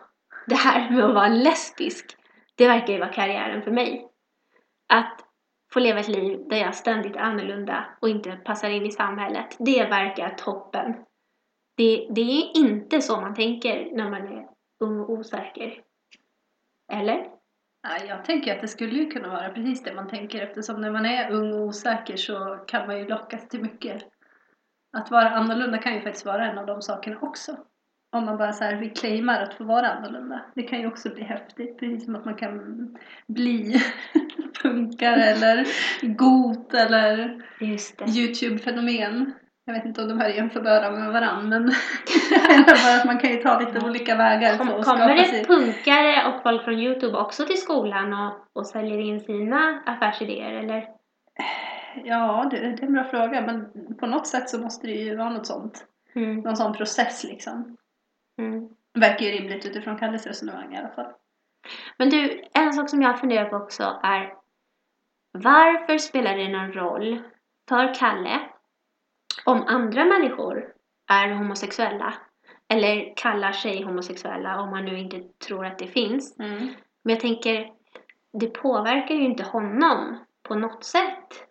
det 0.46 0.54
här 0.54 0.90
med 0.90 1.04
att 1.04 1.14
vara 1.14 1.28
lesbisk, 1.28 2.16
det 2.54 2.68
verkar 2.68 2.92
ju 2.92 2.98
vara 2.98 3.12
karriären 3.12 3.62
för 3.62 3.70
mig. 3.70 4.08
Att 4.88 5.21
få 5.72 5.80
leva 5.80 6.00
ett 6.00 6.08
liv 6.08 6.48
där 6.48 6.56
jag 6.56 6.74
ständigt 6.74 7.16
är 7.16 7.20
annorlunda 7.20 7.84
och 8.00 8.08
inte 8.08 8.32
passar 8.32 8.70
in 8.70 8.86
i 8.86 8.90
samhället, 8.90 9.56
det 9.58 9.84
verkar 9.84 10.30
toppen. 10.30 10.94
Det, 11.76 12.08
det 12.10 12.20
är 12.20 12.56
inte 12.56 13.00
så 13.00 13.20
man 13.20 13.34
tänker 13.34 13.90
när 13.92 14.10
man 14.10 14.26
är 14.26 14.48
ung 14.80 15.00
och 15.00 15.10
osäker. 15.10 15.80
Eller? 16.92 17.28
Jag 18.08 18.24
tänker 18.24 18.54
att 18.54 18.60
det 18.60 18.68
skulle 18.68 18.98
ju 18.98 19.10
kunna 19.10 19.28
vara 19.28 19.48
precis 19.48 19.82
det 19.82 19.94
man 19.94 20.08
tänker 20.08 20.42
eftersom 20.42 20.80
när 20.80 20.90
man 20.90 21.06
är 21.06 21.30
ung 21.30 21.52
och 21.52 21.60
osäker 21.60 22.16
så 22.16 22.64
kan 22.66 22.86
man 22.86 22.98
ju 22.98 23.08
lockas 23.08 23.48
till 23.48 23.62
mycket. 23.62 24.02
Att 24.96 25.10
vara 25.10 25.30
annorlunda 25.30 25.78
kan 25.78 25.94
ju 25.94 26.00
faktiskt 26.00 26.26
vara 26.26 26.50
en 26.50 26.58
av 26.58 26.66
de 26.66 26.82
sakerna 26.82 27.18
också. 27.20 27.56
Om 28.12 28.24
man 28.24 28.38
bara 28.38 28.52
så 28.52 28.64
här 28.64 28.76
reclaimar 28.76 29.42
att 29.42 29.54
få 29.54 29.64
vara 29.64 29.88
annorlunda. 29.88 30.40
Det 30.54 30.62
kan 30.62 30.80
ju 30.80 30.86
också 30.86 31.08
bli 31.10 31.22
häftigt, 31.22 31.78
precis 31.78 32.04
som 32.04 32.16
att 32.16 32.24
man 32.24 32.34
kan 32.34 32.60
bli 33.26 33.82
punkare 34.62 35.24
eller 35.24 35.66
got 36.02 36.74
eller. 36.74 37.42
Youtube-fenomen. 38.16 39.32
Jag 39.64 39.74
vet 39.74 39.84
inte 39.84 40.02
om 40.02 40.08
de 40.08 40.20
här 40.20 40.30
är 40.30 40.34
jämförbara 40.34 40.90
med 40.90 41.12
varandra 41.12 41.58
men 41.60 41.66
bara 42.66 42.96
att 43.00 43.04
man 43.04 43.18
kan 43.18 43.30
ju 43.30 43.36
ta 43.36 43.60
lite 43.60 43.86
olika 43.86 44.16
vägar 44.16 44.58
Kom, 44.58 44.68
att 44.68 44.84
kommer 44.84 45.14
det 45.16 45.24
sig. 45.24 45.44
punkare 45.44 46.28
och 46.28 46.42
folk 46.42 46.64
från 46.64 46.74
Youtube 46.78 47.18
också 47.18 47.46
till 47.46 47.60
skolan 47.60 48.12
och, 48.12 48.32
och 48.52 48.66
säljer 48.66 48.98
in 48.98 49.20
sina 49.20 49.82
affärsidéer 49.86 50.52
eller? 50.52 50.88
Ja, 52.04 52.48
det, 52.50 52.56
det 52.56 52.82
är 52.82 52.86
en 52.86 52.92
bra 52.92 53.04
fråga 53.04 53.40
men 53.40 53.66
på 53.96 54.06
något 54.06 54.26
sätt 54.26 54.48
så 54.48 54.58
måste 54.58 54.86
det 54.86 54.92
ju 54.92 55.16
vara 55.16 55.30
något 55.30 55.46
sånt. 55.46 55.84
Mm. 56.14 56.40
Någon 56.40 56.56
sån 56.56 56.72
process 56.72 57.24
liksom. 57.24 57.76
Mm. 58.38 58.68
Verkar 58.94 59.26
ju 59.26 59.32
rimligt 59.32 59.66
utifrån 59.66 59.98
Kalles 59.98 60.26
resonemang 60.26 60.74
i 60.74 60.78
alla 60.78 60.88
fall. 60.88 61.12
Men 61.98 62.10
du, 62.10 62.44
en 62.54 62.72
sak 62.72 62.90
som 62.90 63.02
jag 63.02 63.20
funderar 63.20 63.48
på 63.48 63.56
också 63.56 64.00
är 64.02 64.34
varför 65.32 65.98
spelar 65.98 66.36
det 66.36 66.48
någon 66.48 66.72
roll 66.72 67.22
för 67.68 67.94
Kalle 67.94 68.40
om 69.44 69.64
andra 69.66 70.04
människor 70.04 70.72
är 71.10 71.34
homosexuella 71.34 72.14
eller 72.68 73.16
kallar 73.16 73.52
sig 73.52 73.82
homosexuella 73.82 74.60
om 74.60 74.70
man 74.70 74.84
nu 74.84 74.98
inte 74.98 75.22
tror 75.46 75.66
att 75.66 75.78
det 75.78 75.86
finns. 75.86 76.38
Mm. 76.38 76.58
Men 77.02 77.14
jag 77.14 77.20
tänker, 77.20 77.72
det 78.32 78.46
påverkar 78.46 79.14
ju 79.14 79.24
inte 79.24 79.44
honom 79.44 80.18
på 80.42 80.54
något 80.54 80.84
sätt 80.84 81.48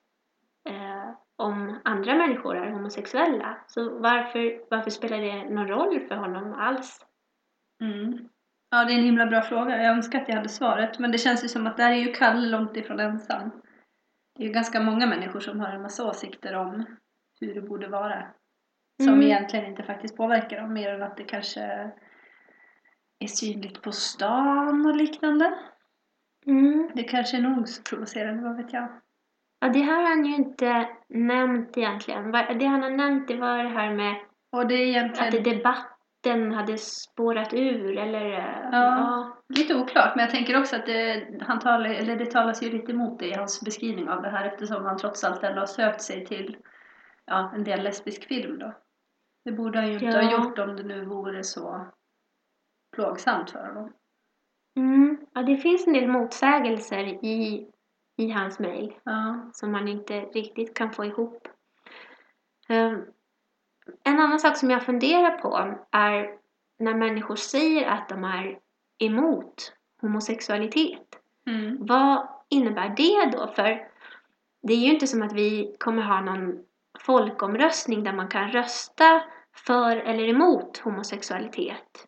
om 1.42 1.80
andra 1.84 2.16
människor 2.16 2.56
är 2.58 2.72
homosexuella. 2.72 3.58
Så 3.68 4.00
varför, 4.00 4.70
varför 4.70 4.90
spelar 4.90 5.18
det 5.18 5.50
någon 5.50 5.68
roll 5.68 6.00
för 6.08 6.16
honom 6.16 6.54
alls? 6.54 7.06
Mm. 7.84 8.30
Ja, 8.70 8.86
det 8.86 8.94
är 8.94 8.98
en 8.98 9.04
himla 9.04 9.26
bra 9.26 9.42
fråga. 9.42 9.84
Jag 9.84 9.96
önskar 9.96 10.22
att 10.22 10.28
jag 10.28 10.36
hade 10.36 10.50
svaret. 10.50 11.00
Men 11.00 11.12
det 11.12 11.18
känns 11.18 11.44
ju 11.44 11.48
som 11.48 11.68
att 11.68 11.78
där 11.78 11.92
är 11.92 11.96
ju 11.96 12.14
Kalle 12.14 12.48
långt 12.48 12.78
ifrån 12.78 13.00
ensam. 13.00 13.52
Det 14.38 14.44
är 14.44 14.48
ju 14.48 14.54
ganska 14.54 14.80
många 14.80 15.06
människor 15.08 15.40
som 15.40 15.60
har 15.60 15.70
en 15.70 15.82
massa 15.82 16.10
åsikter 16.10 16.56
om 16.56 16.86
hur 17.40 17.54
det 17.54 17.62
borde 17.62 17.88
vara. 17.88 18.28
Som 19.04 19.14
Mm. 19.14 19.22
egentligen 19.22 19.66
inte 19.66 19.84
faktiskt 19.84 20.18
påverkar 20.18 20.62
dem 20.62 20.74
mer 20.74 20.94
än 20.94 21.04
att 21.04 21.18
det 21.18 21.24
kanske 21.24 21.92
är 23.20 23.28
synligt 23.28 23.82
på 23.82 23.92
stan 23.92 24.86
och 24.86 24.96
liknande. 24.96 25.54
Mm. 26.46 26.92
Det 26.96 27.04
kanske 27.04 27.38
är 27.38 27.42
nog 27.42 27.68
så 27.68 27.84
provocerande, 27.84 28.44
vad 28.44 28.58
vet 28.58 28.74
jag. 28.74 28.88
Ja, 29.64 29.70
det 29.70 29.82
har 29.82 30.02
han 30.04 30.26
ju 30.26 30.36
inte 30.36 30.90
nämnt 31.08 31.78
egentligen. 31.78 32.32
Det 32.32 32.66
han 32.66 32.84
har 32.84 32.90
nämnt 32.90 33.28
det 33.28 33.36
var 33.36 33.58
det 33.58 33.70
här 33.70 33.94
med 33.94 34.16
det 34.52 34.58
är 34.58 35.06
att 35.06 35.20
egentligen 35.20 35.44
debatten 35.58 36.52
hade 36.54 36.78
spårat 36.78 37.54
ur 37.54 37.98
eller... 37.98 38.26
eh, 38.34 38.70
Ja. 38.72 39.38
lite 39.50 39.76
oklart, 39.76 40.16
men 40.16 40.24
jag 40.26 40.32
tänker 40.32 40.60
också 40.60 40.76
att 40.76 40.86
det, 40.86 41.28
han 41.42 41.60
talar, 41.60 41.86
eller 41.90 42.16
det 42.16 42.26
talas 42.32 42.64
ju 42.64 42.70
lite 42.72 42.92
emot 42.92 43.20
det 43.20 43.26
i 43.28 43.34
hans 43.34 43.62
beskrivning 43.62 44.10
av 44.10 44.22
det 44.22 44.30
här 44.30 44.46
eftersom 44.46 44.86
han 44.86 44.98
trots 44.98 45.24
allt 45.24 45.44
ändå 45.44 45.60
har 45.60 45.66
sökt 45.66 46.02
sig 46.02 46.26
till 46.26 46.58
ja, 47.26 47.52
en 47.56 47.64
del 47.64 47.84
lesbisk 47.84 48.28
film 48.28 48.60
då. 48.60 48.74
Det 49.46 49.52
borde 49.52 49.80
han 49.80 49.88
ju 49.88 49.94
inte 49.94 50.06
Ja. 50.06 50.22
ha 50.22 50.32
gjort 50.32 50.60
om 50.60 50.76
det 50.76 50.84
nu 50.84 51.06
vore 51.06 51.44
så 51.44 51.86
plågsamt 52.96 53.52
för 53.52 53.68
honom. 53.68 53.94
Mm. 54.80 55.18
ja, 55.34 55.42
det 55.44 55.58
finns 55.58 55.88
en 55.88 55.94
del 55.94 56.08
motsägelser 56.08 57.26
i, 57.26 57.68
i 58.22 58.32
hans 58.32 58.60
mejl. 58.60 58.94
Ja. 59.04 59.50
som 59.54 59.72
man 59.72 59.88
inte 59.88 60.22
riktigt 60.22 60.74
kan 60.74 60.92
få 60.92 61.06
ihop. 61.06 61.48
Ehm, 62.70 63.06
En 64.04 64.20
annan 64.20 64.40
sak 64.40 64.58
som 64.58 64.70
jag 64.70 64.84
funderar 64.86 65.38
på 65.38 65.76
är 65.92 66.38
när 66.80 66.94
människor 66.94 67.36
säger 67.36 67.90
att 67.90 68.10
de 68.10 68.24
är 68.24 68.60
emot 69.00 69.74
homosexualitet. 70.02 71.20
Mm. 71.48 71.78
Vad 71.86 72.28
innebär 72.50 72.90
det 72.98 73.38
då? 73.38 73.48
För 73.48 73.88
det 74.64 74.74
är 74.74 74.78
ju 74.78 74.94
inte 74.94 75.08
som 75.08 75.22
att 75.22 75.34
vi 75.34 75.76
kommer 75.80 76.02
ha 76.02 76.22
någon 76.22 76.64
folkomröstning 77.00 78.04
där 78.04 78.14
man 78.14 78.28
kan 78.28 78.52
rösta 78.52 79.24
för 79.56 79.98
eller 79.98 80.30
emot 80.30 80.78
homosexualitet. 80.78 82.08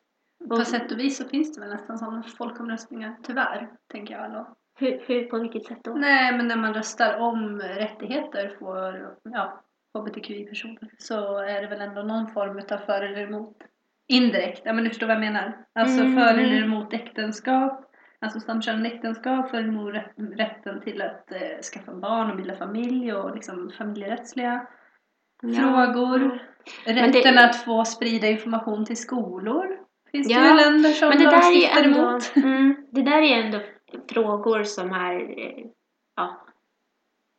På 0.49 0.65
sätt 0.65 0.91
och 0.91 0.99
vis 0.99 1.17
så 1.17 1.28
finns 1.28 1.56
det 1.56 1.62
väl 1.62 1.69
nästan 1.69 1.97
sådana 1.99 2.23
folkomröstningar, 2.23 3.15
tyvärr, 3.23 3.69
tänker 3.88 4.13
jag 4.13 4.32
då. 4.32 4.56
Hur, 4.84 5.02
hur, 5.08 5.24
på 5.26 5.39
vilket 5.39 5.65
sätt 5.65 5.78
då? 5.84 5.93
Nej, 5.93 6.38
men 6.38 6.48
när 6.48 6.56
man 6.56 6.74
röstar 6.74 7.19
om 7.19 7.60
rättigheter 7.60 8.56
för 8.60 9.15
ja, 9.24 9.63
hbtqi-personer 9.93 10.89
så 10.98 11.38
är 11.38 11.62
det 11.62 11.67
väl 11.67 11.82
ändå 11.82 12.02
någon 12.02 12.28
form 12.32 12.62
av 12.72 12.78
för 12.78 13.02
eller 13.02 13.22
emot. 13.22 13.58
Indirekt, 14.08 14.62
ja 14.65 14.74
men 14.74 14.84
du 14.84 14.89
förstår 14.89 15.08
vad 15.08 15.15
jag 15.15 15.22
menar. 15.22 15.58
Alltså 15.76 16.02
Mm, 16.04 16.15
för 16.15 16.34
eller 16.34 16.58
mm. 16.58 16.63
emot 16.63 16.93
äktenskap, 16.93 17.86
alltså 18.22 18.39
samkönade 18.39 18.89
äktenskap, 18.89 19.50
för 19.50 19.58
eller 19.58 19.67
emot 19.67 19.93
rätt, 19.93 20.12
rätten 20.17 20.82
till 20.82 21.02
att 21.02 21.32
eh, 21.32 21.60
skaffa 21.74 21.93
barn 21.93 22.32
och 22.32 22.38
bilda 22.38 22.56
familj 22.56 23.13
och 23.13 23.36
liksom 23.36 23.72
familjerättsliga 23.78 24.67
Ja. 25.41 25.54
frågor. 25.54 26.39
Men 26.86 26.96
Rätten 26.96 27.36
det- 27.36 27.46
att 27.46 27.56
få 27.56 27.86
sprida 27.86 28.28
information 28.28 28.86
till 28.86 28.98
skolor. 28.98 29.78
Finns 30.12 30.30
Ja, 30.30 30.39
det 30.39 30.48
ju 30.48 30.56
länder 30.72 30.89
som 30.89 31.10
Men 31.10 31.17
det 31.17 31.26
där 31.30 31.52
är 31.80 31.86
ändå, 31.86 32.00
emot. 32.10 32.34
mm, 32.36 32.76
det 32.91 33.02
där 33.02 33.22
är 33.22 33.43
ändå 33.46 33.60
frågor 34.10 34.63
som 34.63 34.91
är, 34.91 35.36
ja, 36.15 36.45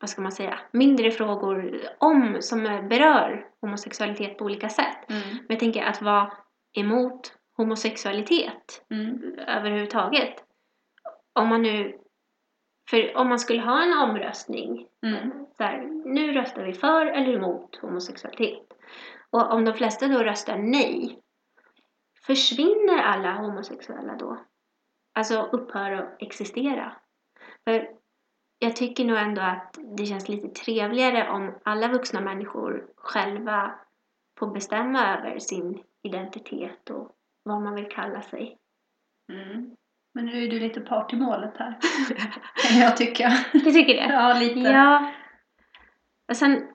vad 0.01 0.11
ska 0.11 0.23
man 0.23 0.33
säga, 0.33 0.59
mindre 0.71 1.11
frågor 1.11 1.81
om, 1.99 2.37
som 2.41 2.63
berör 2.65 3.47
homosexualitet 3.61 4.39
på 4.39 4.45
olika 4.45 4.69
sätt. 4.69 5.11
Mm. 5.11 5.23
Men 5.29 5.47
jag 5.49 5.59
tänker 5.59 5.83
att 5.85 6.03
vara 6.03 6.33
emot 6.73 7.33
homosexualitet 7.57 8.85
Mm. 8.91 9.39
överhuvudtaget. 9.47 10.35
Om 11.33 11.49
man 11.49 11.63
nu, 11.63 11.99
för 12.91 13.17
om 13.17 13.29
man 13.29 13.39
skulle 13.39 13.61
ha 13.61 13.83
en 13.83 13.99
omröstning, 14.11 14.87
Mm. 15.03 15.47
här, 15.59 15.83
nu 16.05 16.33
röstar 16.33 16.63
vi 16.63 16.73
för 16.73 17.07
eller 17.07 17.33
emot 17.33 17.77
homosexualitet. 17.77 18.67
Och 19.31 19.53
om 19.53 19.65
de 19.65 19.75
flesta 19.75 20.09
då 20.09 20.19
röstar 20.19 20.59
nej, 20.59 21.19
försvinner 22.27 22.99
alla 22.99 23.33
homosexuella 23.33 24.15
då? 24.17 24.39
Alltså 25.15 25.43
upphör 25.43 25.93
att 25.93 26.23
existera? 26.23 26.93
För 27.65 27.89
jag 28.59 28.77
tycker 28.77 29.05
nog 29.05 29.19
ändå 29.19 29.43
att 29.43 29.79
det 29.97 30.07
känns 30.07 30.29
lite 30.29 30.49
trevligare 30.49 31.31
om 31.31 31.59
alla 31.65 31.89
vuxna 31.89 32.21
människor 32.21 32.87
själva 32.97 33.75
får 34.39 34.47
bestämma 34.55 35.17
över 35.17 35.39
sin 35.39 35.83
identitet 36.03 36.91
och 36.91 37.13
vad 37.43 37.63
man 37.63 37.75
vill 37.75 37.89
kalla 37.89 38.23
sig. 38.23 38.59
Mm. 39.33 39.77
Men 40.15 40.27
nu 40.27 40.45
är 40.45 40.51
du 40.51 40.61
lite 40.61 40.81
part 40.81 41.13
i 41.13 41.17
målet 41.17 41.57
här. 41.57 41.79
Kan 42.69 42.79
jag 42.79 42.97
tycka. 42.97 43.33
Du 43.53 43.61
tycker 43.61 43.95
det? 43.95 44.07
Ja, 44.13 44.39
lite. 44.39 44.61
Ja. 44.61 45.13
Och 46.31 46.37
sen, 46.37 46.69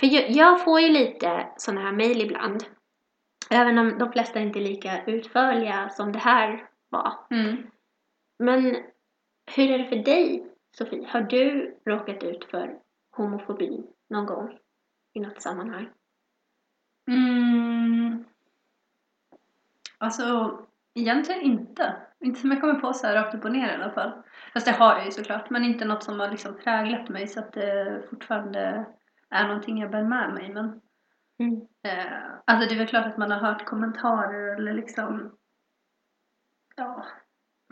för 0.00 0.06
jag, 0.06 0.30
jag 0.30 0.64
får 0.64 0.80
ju 0.80 0.88
lite 0.88 1.48
sådana 1.56 1.80
här 1.80 1.92
mejl 1.92 2.20
ibland. 2.20 2.64
Även 3.50 3.78
om 3.78 3.98
de 3.98 4.12
flesta 4.12 4.40
inte 4.40 4.58
är 4.58 4.62
lika 4.62 5.04
utförliga 5.04 5.88
som 5.88 6.12
det 6.12 6.18
här 6.18 6.68
var. 6.88 7.12
Mm. 7.30 7.56
Men 8.38 8.62
hur 9.56 9.70
är 9.70 9.78
det 9.78 9.88
för 9.88 9.96
dig, 9.96 10.46
Sofie? 10.78 11.08
Har 11.08 11.20
du 11.20 11.76
råkat 11.84 12.22
ut 12.22 12.44
för 12.44 12.78
homofobi 13.10 13.86
någon 14.08 14.26
gång 14.26 14.58
i 15.12 15.20
något 15.20 15.42
sammanhang? 15.42 15.88
Mm. 17.10 18.24
Alltså, 19.98 20.58
egentligen 20.94 21.40
inte. 21.42 21.96
Inte 22.20 22.40
som 22.40 22.50
jag 22.50 22.60
kommer 22.60 22.80
på 22.80 22.92
så 22.92 23.06
här 23.06 23.14
rakt 23.14 23.34
upp 23.34 23.44
och 23.44 23.52
ner 23.52 23.68
i 23.68 23.74
alla 23.74 23.90
fall. 23.90 24.12
Fast 24.52 24.66
det 24.66 24.72
har 24.72 24.96
jag 24.96 25.04
ju 25.04 25.10
såklart, 25.10 25.50
men 25.50 25.64
inte 25.64 25.84
något 25.84 26.02
som 26.02 26.20
har 26.20 26.30
liksom 26.30 26.56
präglat 26.56 27.08
mig 27.08 27.28
så 27.28 27.40
att 27.40 27.52
det 27.52 28.02
fortfarande 28.10 28.86
är 29.30 29.48
någonting 29.48 29.78
jag 29.78 29.90
bär 29.90 30.04
med 30.04 30.34
mig. 30.34 30.52
Men 30.54 30.80
Mm. 31.38 31.60
eh, 31.82 32.22
alltså 32.44 32.68
det 32.68 32.74
är 32.74 32.78
väl 32.78 32.86
klart 32.86 33.06
att 33.06 33.18
man 33.18 33.30
har 33.30 33.38
hört 33.38 33.64
kommentarer 33.64 34.56
eller 34.56 34.72
liksom 34.72 35.36
ja, 36.76 37.06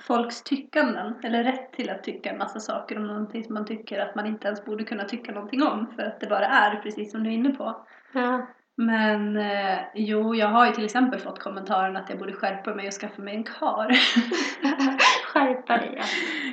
folks 0.03 0.43
tyckanden 0.43 1.15
eller 1.23 1.45
rätt 1.45 1.73
till 1.73 1.91
att 1.91 2.05
tycka 2.05 2.31
en 2.31 2.39
massa 2.39 2.61
saker 2.61 2.97
om 2.97 3.07
någonting 3.07 3.45
som 3.45 3.55
man 3.55 3.67
tycker 3.67 4.01
att 4.01 4.15
man 4.15 4.27
inte 4.27 4.47
ens 4.47 4.65
borde 4.65 4.85
kunna 4.85 5.05
tycka 5.05 5.33
någonting 5.33 5.63
om 5.63 5.87
för 5.97 6.03
att 6.03 6.21
det 6.21 6.27
bara 6.27 6.47
är 6.47 6.77
precis 6.77 7.11
som 7.11 7.25
du 7.25 7.31
är 7.31 7.35
inne 7.35 7.51
på. 7.51 7.87
Ja. 8.13 8.47
Men 8.77 9.37
eh, 9.37 9.79
jo, 9.95 10.35
jag 10.35 10.49
har 10.49 10.67
ju 10.67 10.73
till 10.73 10.85
exempel 10.85 11.21
fått 11.21 11.39
kommentaren 11.39 11.97
att 11.97 12.11
jag 12.11 12.19
borde 12.19 12.33
skärpa 12.33 12.75
mig 12.75 12.87
och 12.87 12.93
skaffa 12.93 13.23
mig 13.23 13.35
en 13.35 13.45
kar. 13.45 13.89
Skärpa 15.27 15.77
dig. 15.77 16.03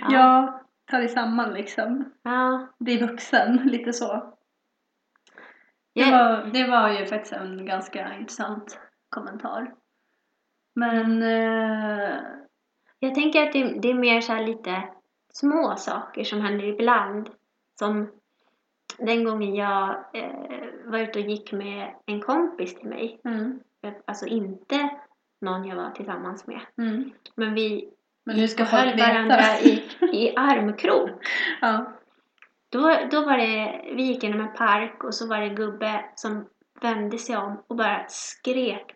Ja. 0.01 0.07
ja, 0.11 0.61
ta 0.85 0.97
dig 0.97 1.09
samman 1.09 1.53
liksom. 1.53 2.13
ja. 2.23 2.67
Bli 2.79 2.97
vuxen, 2.97 3.57
lite 3.57 3.93
så. 3.93 4.33
Det 5.95 6.11
var, 6.11 6.49
det 6.53 6.67
var 6.67 6.89
ju 6.89 7.05
faktiskt 7.05 7.33
en 7.33 7.65
ganska 7.65 8.13
intressant 8.13 8.79
kommentar. 9.09 9.73
Men 10.75 11.23
eh, 11.23 12.19
Jag 13.03 13.15
tänker 13.15 13.43
att 13.43 13.53
det, 13.53 13.63
det 13.79 13.89
är 13.89 13.93
mer 13.93 14.21
så 14.21 14.35
lite 14.39 14.83
små 15.33 15.75
saker 15.77 16.23
som 16.23 16.41
händer 16.41 16.65
ibland. 16.65 17.29
Som 17.79 18.11
den 18.97 19.23
gången 19.23 19.55
jag 19.55 19.89
eh, 20.13 20.31
var 20.85 20.99
ute 20.99 21.19
och 21.19 21.25
gick 21.29 21.51
med 21.51 21.93
en 22.05 22.21
kompis 22.21 22.75
till 22.75 22.89
mig. 22.89 23.19
mm, 23.25 23.59
Alltså 24.05 24.25
inte 24.25 24.89
någon 25.41 25.65
jag 25.65 25.75
var 25.75 25.89
tillsammans 25.91 26.47
med. 26.47 26.59
mm. 26.77 27.11
Men 27.35 27.53
vi 27.53 27.89
Men 28.23 28.37
gick 28.37 28.59
och 28.59 28.65
höll 28.65 28.99
varandra 28.99 29.59
i, 29.63 29.83
i 30.13 30.33
armkrok. 30.35 31.09
ja. 31.61 31.91
Då, 32.69 32.97
då 33.11 33.25
var 33.25 33.37
det, 33.37 33.81
vi 33.95 34.03
gick 34.03 34.23
genom 34.23 34.41
en 34.41 34.53
park 34.53 35.03
och 35.03 35.15
så 35.15 35.27
var 35.27 35.37
det 35.37 35.45
en 35.45 35.55
gubbe 35.55 36.05
som 36.15 36.45
vände 36.81 37.17
sig 37.17 37.37
om 37.37 37.63
och 37.67 37.75
bara 37.75 38.05
skrek 38.09 38.95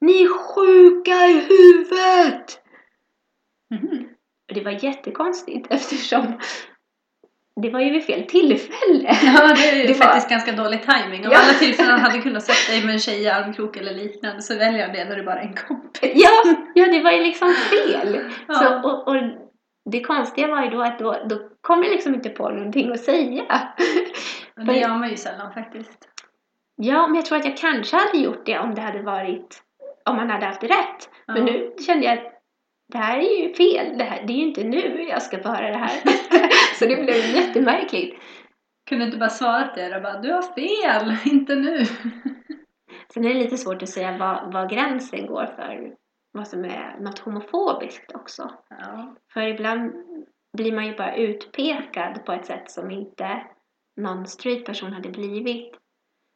Ni 0.00 0.22
är 0.22 0.28
sjuka 0.54 1.10
i 1.26 1.40
huvudet! 1.48 2.60
Mhm. 3.70 4.08
Och 4.48 4.54
det 4.54 4.60
var 4.64 4.70
jättekonstigt 4.84 5.66
eftersom 5.70 6.38
det 7.62 7.70
var 7.70 7.80
ju 7.80 7.90
vid 7.90 8.04
fel 8.04 8.26
tillfälle. 8.26 9.16
Ja, 9.22 9.54
det 9.54 9.68
är 9.68 9.76
ju 9.76 9.82
Det 9.86 9.92
var- 9.92 10.06
faktiskt 10.06 10.28
ganska 10.30 10.52
dålig 10.52 10.82
timing. 10.82 11.26
Om 11.26 11.32
Ja. 11.32 11.38
alla 11.44 11.52
tillfällen 11.58 11.90
han 11.92 12.00
hade 12.00 12.18
kunnat 12.22 12.42
sätta 12.42 12.72
dig 12.72 12.84
med 12.86 12.92
en 12.92 12.98
tjej 12.98 13.22
i 13.22 13.28
armkrok 13.28 13.76
eller 13.76 13.94
liknande 13.94 14.42
så 14.42 14.56
väljer 14.58 14.86
han 14.86 14.96
det 14.96 15.04
när 15.04 15.16
du 15.16 15.22
bara 15.22 15.40
är 15.40 15.46
en 15.46 15.54
kompis. 15.54 16.12
Ja, 16.14 16.30
ja 16.74 16.86
det 16.86 17.00
var 17.00 17.10
ju 17.10 17.22
liksom 17.22 17.52
fel. 17.52 18.20
Ja. 18.48 18.54
Så, 18.54 18.88
och, 18.90 19.08
och 19.08 19.16
det 19.90 20.00
konstiga 20.00 20.48
var 20.48 20.62
ju 20.64 20.70
då 20.70 20.82
att 20.82 20.98
då, 20.98 21.16
då 21.28 21.38
kom 21.60 21.82
jag 21.84 21.92
liksom 21.92 22.14
inte 22.14 22.28
på 22.30 22.48
någonting 22.48 22.92
att 22.92 23.00
säga. 23.00 23.44
Men 24.56 24.66
det 24.66 24.76
gör 24.78 24.88
man 24.88 25.10
ju 25.10 25.16
sällan 25.16 25.52
faktiskt. 25.52 26.08
Ja, 26.76 27.06
men 27.06 27.16
jag 27.16 27.24
tror 27.26 27.38
att 27.38 27.44
jag 27.44 27.56
kanske 27.56 27.96
hade 27.96 28.18
gjort 28.18 28.46
det 28.46 28.58
om 28.58 28.74
det 28.74 28.80
hade 28.80 29.02
varit, 29.02 29.62
om 30.04 30.16
man 30.16 30.30
hade 30.30 30.46
haft 30.46 30.62
rätt. 30.62 31.08
Ja. 31.26 31.34
Men 31.34 31.44
nu 31.44 31.72
kände 31.86 32.06
jag 32.06 32.18
att 32.18 32.39
det 32.90 32.98
här 32.98 33.18
är 33.18 33.42
ju 33.42 33.54
fel. 33.54 33.98
Det, 33.98 34.04
här, 34.04 34.26
det 34.26 34.32
är 34.32 34.36
ju 34.36 34.42
inte 34.42 34.64
nu 34.64 35.02
jag 35.02 35.22
ska 35.22 35.42
få 35.42 35.48
höra 35.48 35.70
det 35.70 35.76
här. 35.76 36.00
Så 36.78 36.86
det 36.86 36.96
blev 36.96 37.16
jättemärkligt. 37.16 38.18
Kunde 38.88 39.04
inte 39.04 39.18
bara 39.18 39.30
svarat 39.30 39.74
det 39.74 39.96
och 39.96 40.02
bara 40.02 40.20
du 40.20 40.32
har 40.32 40.42
fel, 40.42 41.16
inte 41.32 41.54
nu. 41.54 41.84
Sen 43.14 43.24
är 43.24 43.28
det 43.28 43.40
lite 43.40 43.58
svårt 43.58 43.82
att 43.82 43.88
säga 43.88 44.18
var, 44.18 44.52
var 44.52 44.68
gränsen 44.68 45.26
går 45.26 45.46
för 45.46 45.94
vad 46.32 46.48
som 46.48 46.64
är 46.64 46.96
något 47.00 47.18
homofobiskt 47.18 48.14
också. 48.14 48.50
Ja. 48.68 49.16
För 49.32 49.40
ibland 49.40 49.92
blir 50.56 50.72
man 50.72 50.86
ju 50.86 50.96
bara 50.96 51.16
utpekad 51.16 52.24
på 52.24 52.32
ett 52.32 52.46
sätt 52.46 52.70
som 52.70 52.90
inte 52.90 53.42
någon 53.96 54.26
straight 54.26 54.66
person 54.66 54.92
hade 54.92 55.08
blivit. 55.08 55.74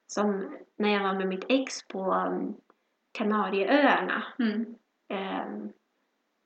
Som 0.06 0.56
när 0.78 0.88
jag 0.88 1.02
var 1.02 1.14
med 1.14 1.28
mitt 1.28 1.44
ex 1.48 1.88
på 1.88 2.14
um, 2.14 2.56
Kanarieöarna. 3.12 4.24
Mm. 4.38 4.74
Ehm, 5.08 5.72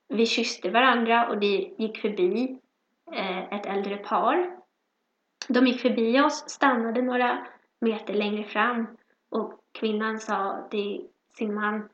vi 0.09 0.27
kysste 0.27 0.71
varandra 0.71 1.29
och 1.29 1.39
det 1.39 1.75
gick 1.79 1.99
förbi 1.99 2.59
eh, 3.13 3.53
ett 3.53 3.67
äldre 3.67 3.97
par. 3.97 4.57
De 5.49 5.67
gick 5.67 5.81
förbi 5.81 6.21
oss, 6.21 6.45
stannade 6.51 7.03
några 7.03 7.47
meter 7.81 8.15
längre 8.15 8.45
fram 8.45 8.87
och 9.31 9.61
kvinnan 9.73 10.19
sa 10.19 10.69
till 10.71 11.07
sin 11.37 11.55
man 11.55 11.89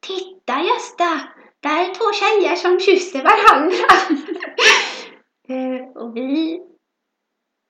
Titta 0.00 0.60
Gösta! 0.60 1.28
Där 1.60 1.80
är 1.80 1.94
två 1.94 2.12
tjejer 2.12 2.56
som 2.56 2.80
kysser 2.80 3.22
varandra! 3.22 4.16
eh, 5.48 6.02
och 6.02 6.16
vi, 6.16 6.62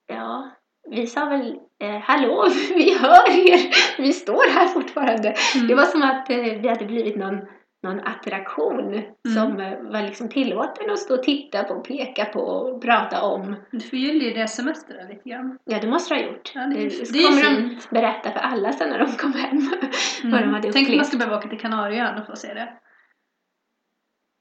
ja, 0.07 0.50
vi 0.88 1.07
sa 1.07 1.24
väl 1.24 1.61
eh, 1.79 1.98
Hallå, 1.98 2.48
vi 2.74 2.98
hör 2.98 3.31
er! 3.31 3.70
Vi 4.03 4.12
står 4.12 4.50
här 4.50 4.66
fortfarande. 4.68 5.35
Mm. 5.55 5.66
Det 5.66 5.74
var 5.74 5.85
som 5.85 6.03
att 6.03 6.31
eh, 6.31 6.37
vi 6.37 6.68
hade 6.68 6.85
blivit 6.85 7.16
någon, 7.16 7.40
någon 7.82 8.00
attraktion 8.00 9.02
som 9.34 9.60
eh, 9.60 9.78
var 9.82 10.02
liksom 10.02 10.28
tillåten 10.28 10.90
att 10.90 10.98
stå 10.98 11.14
och 11.14 11.22
titta 11.22 11.64
på, 11.64 11.80
peka 11.80 12.24
på 12.24 12.40
och 12.40 12.82
prata 12.82 13.22
om. 13.22 13.56
Du 13.70 13.80
förgyller 13.80 14.24
ju 14.26 14.30
deras 14.34 14.54
semester 14.56 14.94
där 14.94 15.08
lite 15.08 15.28
grann. 15.28 15.58
Ja, 15.64 15.78
det 15.80 15.88
måste 15.88 16.14
du 16.14 16.20
ha 16.20 16.26
gjort. 16.30 16.52
Ja, 16.54 16.60
det 16.66 16.86
är- 16.86 16.90
så 16.90 17.12
det 17.12 17.18
är 17.18 17.28
kommer 17.28 17.42
de 17.42 17.78
berätta 17.90 18.30
för 18.30 18.40
alla 18.40 18.72
sen 18.72 18.90
när 18.90 18.98
de 18.98 19.06
kom 19.12 19.32
hem 19.32 19.70
vad 20.24 20.40
de 20.42 20.48
hade 20.54 20.72
Tänk 20.72 20.88
om 20.88 20.96
man 20.96 21.04
ska 21.04 21.16
behöva 21.18 21.38
åka 21.38 21.48
till 21.48 21.60
Kanarieöarna 21.60 22.24
för 22.24 22.32
att 22.32 22.38
se 22.38 22.54
det. 22.54 22.72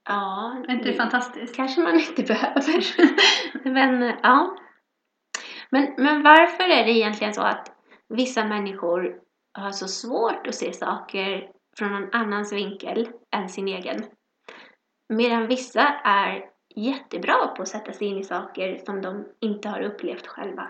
Ja, 0.10 0.56
Är 0.68 0.72
inte 0.74 0.90
det 0.90 0.94
fantastiskt? 0.94 1.56
kanske 1.56 1.82
man 1.82 1.94
inte 1.96 2.24
behöver. 2.34 2.86
men 3.74 4.04
eh, 4.04 4.16
ja. 4.24 4.56
Men, 5.70 5.94
men 5.98 6.24
varför 6.24 6.64
är 6.64 6.84
det 6.86 6.92
egentligen 6.92 7.34
så 7.34 7.42
att 7.42 7.72
vissa 8.10 8.46
människor 8.46 9.16
har 9.54 9.72
så 9.72 9.88
svårt 9.88 10.48
att 10.48 10.56
se 10.56 10.74
saker 10.74 11.50
från 11.80 11.92
någon 11.92 12.10
annans 12.12 12.54
vinkel 12.54 13.10
än 13.36 13.50
sin 13.50 13.68
egen? 13.68 14.04
Medan 15.10 15.48
vissa 15.48 15.82
är 16.04 16.50
jättebra 16.76 17.48
på 17.48 17.62
att 17.62 17.68
sätta 17.68 17.94
sig 17.94 18.08
in 18.08 18.18
i 18.18 18.24
saker 18.24 18.78
som 18.86 19.02
de 19.02 19.28
inte 19.40 19.70
har 19.70 19.82
upplevt 19.82 20.28
själva. 20.28 20.68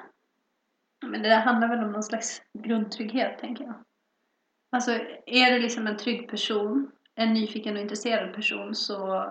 Men 1.06 1.22
det 1.22 1.30
där 1.30 1.40
handlar 1.40 1.68
väl 1.68 1.84
om 1.84 1.92
någon 1.92 2.04
slags 2.04 2.42
grundtrygghet, 2.54 3.40
tänker 3.40 3.64
jag. 3.64 3.84
Alltså, 4.72 4.92
är 5.26 5.52
det 5.52 5.60
liksom 5.60 5.88
en 5.88 5.98
trygg 5.98 6.30
person, 6.30 6.92
en 7.16 7.34
nyfiken 7.34 7.76
och 7.76 7.82
intresserad 7.82 8.34
person, 8.34 8.76
så, 8.76 9.26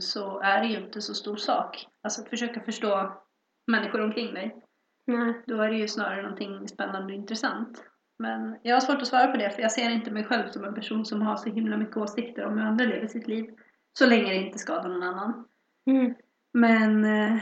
så 0.00 0.40
är 0.40 0.60
det 0.60 0.66
ju 0.66 0.76
inte 0.76 1.00
så 1.00 1.14
stor 1.14 1.36
sak. 1.36 1.86
Alltså 2.02 2.22
att 2.22 2.28
försöka 2.28 2.60
förstå 2.60 3.22
människor 3.66 4.00
omkring 4.00 4.34
dig. 4.34 4.62
Nej. 5.06 5.42
Då 5.46 5.62
är 5.62 5.70
det 5.70 5.76
ju 5.76 5.88
snarare 5.88 6.22
någonting 6.22 6.68
spännande 6.68 7.12
och 7.12 7.18
intressant. 7.18 7.84
Men 8.18 8.56
jag 8.62 8.76
har 8.76 8.80
svårt 8.80 9.02
att 9.02 9.08
svara 9.08 9.26
på 9.26 9.36
det, 9.36 9.50
för 9.50 9.62
jag 9.62 9.72
ser 9.72 9.90
inte 9.90 10.10
mig 10.10 10.24
själv 10.24 10.48
som 10.48 10.64
en 10.64 10.74
person 10.74 11.04
som 11.04 11.22
har 11.22 11.36
så 11.36 11.48
himla 11.50 11.76
mycket 11.76 11.96
åsikter 11.96 12.44
om 12.44 12.58
hur 12.58 12.64
andra 12.66 12.84
lever 12.84 13.06
sitt 13.06 13.28
liv. 13.28 13.50
Så 13.92 14.06
länge 14.06 14.30
det 14.30 14.36
inte 14.36 14.58
skadar 14.58 14.88
någon 14.88 15.02
annan. 15.02 15.44
Mm. 15.86 16.14
Men 16.52 17.04
eh, 17.04 17.40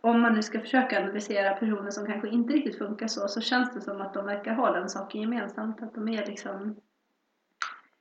om 0.00 0.20
man 0.20 0.34
nu 0.34 0.42
ska 0.42 0.60
försöka 0.60 0.98
analysera 1.02 1.54
personer 1.54 1.90
som 1.90 2.06
kanske 2.06 2.28
inte 2.28 2.52
riktigt 2.52 2.78
funkar 2.78 3.06
så, 3.06 3.28
så 3.28 3.40
känns 3.40 3.74
det 3.74 3.80
som 3.80 4.00
att 4.00 4.14
de 4.14 4.26
verkar 4.26 4.54
ha 4.54 4.70
den 4.72 4.88
saken 4.88 5.20
gemensamt. 5.20 5.82
Att 5.82 5.94
de 5.94 6.08
är 6.08 6.26
liksom 6.26 6.76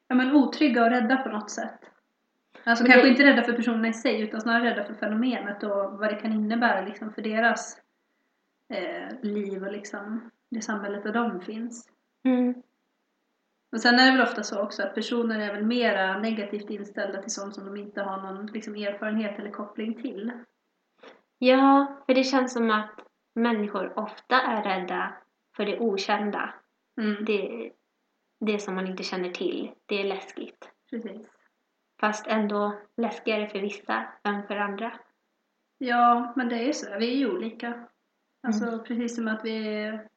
ja, 0.07 0.15
men 0.15 0.35
otrygga 0.35 0.83
och 0.83 0.89
rädda 0.89 1.17
på 1.17 1.29
något 1.29 1.51
sätt. 1.51 1.79
Alltså 2.63 2.83
Men 2.83 2.91
kanske 2.91 3.07
det- 3.07 3.11
inte 3.11 3.23
rädda 3.25 3.43
för 3.43 3.53
personerna 3.53 3.87
i 3.87 3.93
sig, 3.93 4.21
utan 4.21 4.41
snarare 4.41 4.69
rädda 4.69 4.83
för 4.83 4.93
fenomenet 4.93 5.63
och 5.63 5.99
vad 5.99 6.09
det 6.09 6.15
kan 6.15 6.33
innebära 6.33 6.81
liksom, 6.85 7.13
för 7.13 7.21
deras 7.21 7.77
eh, 8.73 9.15
liv 9.21 9.63
och 9.63 9.71
liksom, 9.71 10.29
det 10.49 10.61
samhället 10.61 11.03
där 11.03 11.13
de 11.13 11.41
finns. 11.41 11.89
Mm. 12.23 12.63
Men 13.71 13.79
sen 13.79 13.99
är 13.99 14.05
det 14.05 14.17
väl 14.17 14.27
ofta 14.27 14.43
så 14.43 14.61
också 14.61 14.83
att 14.83 14.95
personer 14.95 15.39
är 15.39 15.53
väl 15.53 15.65
mera 15.65 16.19
negativt 16.19 16.69
inställda 16.69 17.21
till 17.21 17.31
sånt 17.31 17.55
som 17.55 17.65
de 17.65 17.77
inte 17.77 18.01
har 18.01 18.17
någon 18.21 18.45
liksom, 18.45 18.75
erfarenhet 18.75 19.39
eller 19.39 19.51
koppling 19.51 20.01
till. 20.01 20.31
Ja, 21.37 21.97
för 22.05 22.13
det 22.13 22.23
känns 22.23 22.53
som 22.53 22.71
att 22.71 22.99
människor 23.35 23.99
ofta 23.99 24.41
är 24.41 24.63
rädda 24.63 25.13
för 25.55 25.65
det 25.65 25.79
okända. 25.79 26.53
Mm. 27.01 27.25
Det, 27.25 27.71
det 28.39 28.59
som 28.59 28.75
man 28.75 28.87
inte 28.87 29.03
känner 29.03 29.31
till. 29.31 29.71
Det 29.85 30.01
är 30.01 30.03
läskigt. 30.03 30.69
Precis. 30.89 31.27
Fast 31.99 32.27
ändå 32.27 32.79
läskigare 32.97 33.47
för 33.47 33.59
vissa 33.59 34.05
än 34.23 34.47
för 34.47 34.55
andra. 34.55 34.99
Ja, 35.77 36.33
men 36.35 36.49
det 36.49 36.55
är 36.55 36.65
ju 36.65 36.73
så. 36.73 36.97
Vi 36.99 37.13
är 37.13 37.17
ju 37.17 37.31
olika. 37.31 37.87
Alltså 38.47 38.79
precis 38.79 39.15
som 39.15 39.27
att 39.27 39.45
vi 39.45 39.83
är 39.83 40.07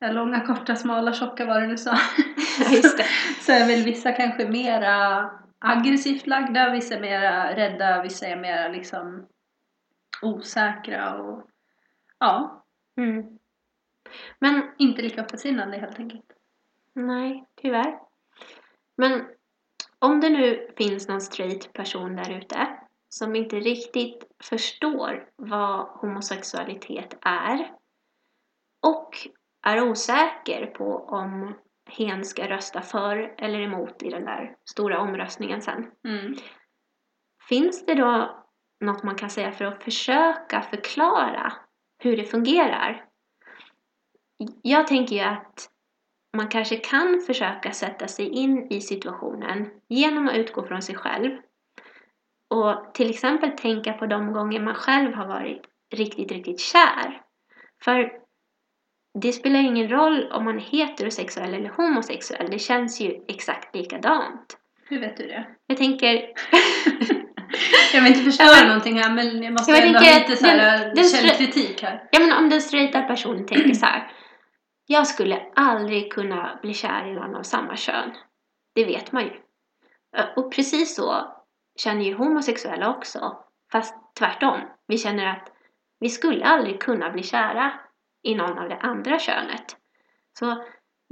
långa, 0.00 0.46
korta, 0.46 0.76
smala, 0.76 1.12
tjocka, 1.12 1.46
vad 1.46 1.62
du 1.62 1.66
nu 1.66 1.78
sa. 1.78 1.98
Just 2.72 2.98
det. 2.98 3.04
så 3.40 3.52
är 3.52 3.66
väl 3.66 3.84
vissa 3.84 4.12
kanske 4.12 4.48
mera 4.48 5.30
aggressivt 5.58 6.26
lagda, 6.26 6.70
vissa 6.70 6.94
är 6.94 7.00
mera 7.00 7.56
rädda, 7.56 8.02
vissa 8.02 8.26
är 8.26 8.36
mera 8.36 8.68
liksom 8.68 9.26
osäkra 10.22 11.14
och 11.14 11.50
ja, 12.18 12.64
Mm. 12.98 13.38
Men 14.38 14.74
inte 14.78 15.02
lika 15.02 15.20
öppensinnade 15.20 15.78
helt 15.78 15.98
enkelt. 15.98 16.32
nej, 16.92 17.44
tyvärr. 17.56 17.98
Men 18.96 19.28
om 19.98 20.20
det 20.20 20.30
nu 20.30 20.70
finns 20.76 21.08
någon 21.08 21.20
straight 21.20 21.72
person 21.72 22.16
där 22.16 22.38
ute 22.38 22.78
som 23.08 23.36
inte 23.36 23.56
riktigt 23.56 24.24
förstår 24.42 25.30
vad 25.36 25.86
homosexualitet 25.86 27.18
är 27.22 27.72
och 28.80 29.28
är 29.66 29.90
osäker 29.90 30.66
på 30.66 30.96
om 30.96 31.54
hen 31.90 32.24
ska 32.24 32.48
rösta 32.48 32.82
för 32.82 33.34
eller 33.38 33.60
emot 33.60 34.02
i 34.02 34.10
den 34.10 34.24
där 34.24 34.56
stora 34.70 35.00
omröstningen 35.00 35.62
sen. 35.62 35.90
Mm. 36.08 36.36
Finns 37.48 37.86
det 37.86 37.94
då 37.94 38.44
något 38.80 39.02
man 39.02 39.14
kan 39.14 39.30
säga 39.30 39.52
för 39.52 39.64
att 39.64 39.84
försöka 39.84 40.62
förklara 40.62 41.52
hur 41.98 42.16
det 42.16 42.24
fungerar? 42.24 43.04
Jag 44.62 44.86
tänker 44.86 45.16
ju 45.16 45.22
att 45.22 45.70
man 46.36 46.48
kanske 46.48 46.76
kan 46.76 47.20
försöka 47.26 47.72
sätta 47.72 48.08
sig 48.08 48.28
in 48.28 48.72
i 48.72 48.80
situationen 48.80 49.70
genom 49.88 50.28
att 50.28 50.36
utgå 50.36 50.62
från 50.62 50.82
sig 50.82 50.94
själv. 50.94 51.38
Och 52.50 52.94
till 52.94 53.10
exempel 53.10 53.50
tänka 53.50 53.92
på 53.92 54.06
de 54.06 54.32
gånger 54.32 54.60
man 54.60 54.74
själv 54.74 55.14
har 55.14 55.26
varit 55.26 55.62
riktigt, 55.94 56.32
riktigt 56.32 56.60
kär. 56.60 57.22
För 57.84 58.27
det 59.20 59.32
spelar 59.32 59.60
ingen 59.60 59.88
roll 59.88 60.32
om 60.32 60.44
man 60.44 60.56
är 60.56 60.60
heterosexuell 60.60 61.54
eller 61.54 61.68
homosexuell, 61.68 62.50
det 62.50 62.58
känns 62.58 63.00
ju 63.00 63.24
exakt 63.28 63.74
likadant. 63.74 64.56
Hur 64.88 65.00
vet 65.00 65.16
du 65.16 65.26
det? 65.26 65.46
Jag 65.66 65.76
tänker, 65.78 66.12
Jag 67.94 68.02
vill 68.02 68.06
inte 68.12 68.18
Ja, 68.20 68.24
förstöra 68.24 68.56
men- 68.60 68.68
någonting 68.68 68.98
här 68.98 69.10
men 69.14 69.42
jag 69.42 69.52
måste 69.52 69.72
Jag 69.72 69.86
ändå 69.86 69.98
ha 69.98 70.18
lite 70.18 70.36
så 70.36 70.46
här 70.46 70.78
den- 70.84 70.94
den 70.94 71.04
källkritik 71.04 71.82
här. 71.82 72.08
Ja 72.12 72.20
men 72.20 72.32
om 72.32 72.48
den 72.50 72.60
straighta 72.60 73.02
personen 73.02 73.46
tänker 73.46 73.74
så 73.74 73.86
här. 73.86 74.10
Jag 74.86 75.06
skulle 75.06 75.42
aldrig 75.54 76.12
kunna 76.12 76.58
bli 76.62 76.74
kär 76.74 77.06
i 77.10 77.14
någon 77.14 77.34
av 77.36 77.42
samma 77.42 77.76
kön. 77.76 78.10
Det 78.74 78.84
vet 78.84 79.12
man 79.12 79.22
ju. 79.24 79.30
Och 80.36 80.52
precis 80.54 80.94
så 80.96 81.34
känner 81.78 82.04
ju 82.04 82.14
homosexuella 82.14 82.90
också. 82.96 83.36
Fast 83.72 83.94
tvärtom. 84.18 84.60
Vi 84.86 84.98
känner 84.98 85.26
att 85.26 85.52
vi 86.00 86.08
skulle 86.08 86.44
aldrig 86.44 86.80
kunna 86.80 87.10
bli 87.10 87.22
kära 87.22 87.72
i 88.28 88.34
någon 88.34 88.58
av 88.58 88.68
det 88.68 88.76
andra 88.76 89.18
könet. 89.18 89.76
Så 90.38 90.64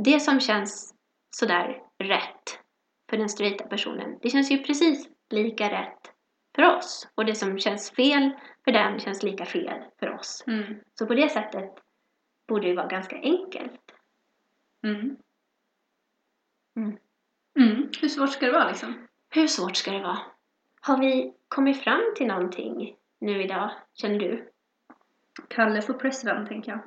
det 0.02 0.20
som 0.20 0.40
känns 0.40 0.94
sådär 1.31 1.83
rätt 1.98 2.61
för 3.11 3.16
den 3.16 3.29
straighta 3.29 3.64
personen, 3.64 4.18
det 4.22 4.31
känns 4.31 4.50
ju 4.50 4.59
precis 4.59 5.09
lika 5.31 5.70
rätt 5.70 6.12
för 6.57 6.76
oss. 6.76 7.09
Och 7.14 7.24
det 7.24 7.35
som 7.35 7.59
känns 7.59 7.90
fel 7.90 8.31
för 8.64 8.72
den 8.72 9.00
känns 9.00 9.22
lika 9.22 9.44
fel 9.44 9.85
för 9.98 10.14
oss. 10.14 10.44
Mm. 10.46 10.81
Så 10.94 11.07
på 11.07 11.14
det 11.14 11.29
sättet 11.29 11.70
borde 12.48 12.68
det 12.68 12.74
vara 12.74 12.87
ganska 12.87 13.16
enkelt. 13.16 13.81
Mm. 14.85 15.16
Mm. 16.76 16.98
Mm. 17.59 17.90
Hur 18.00 18.09
svårt 18.09 18.33
ska 18.33 18.46
det 18.46 18.52
vara 18.52 18.68
liksom? 18.68 19.09
Hur 19.31 19.46
svårt 19.46 19.76
ska 19.76 19.90
det 19.90 20.02
vara? 20.02 20.18
Har 20.81 20.98
vi 20.98 21.35
kommit 21.48 21.85
fram 21.85 22.14
till 22.16 22.26
någonting 22.26 22.96
nu 23.20 23.42
idag, 23.42 23.70
känner 23.94 24.18
du? 24.18 24.52
Kalle 25.48 25.83
för 25.83 25.94
president 25.94 26.48
tänker 26.48 26.72
jag. 26.72 26.81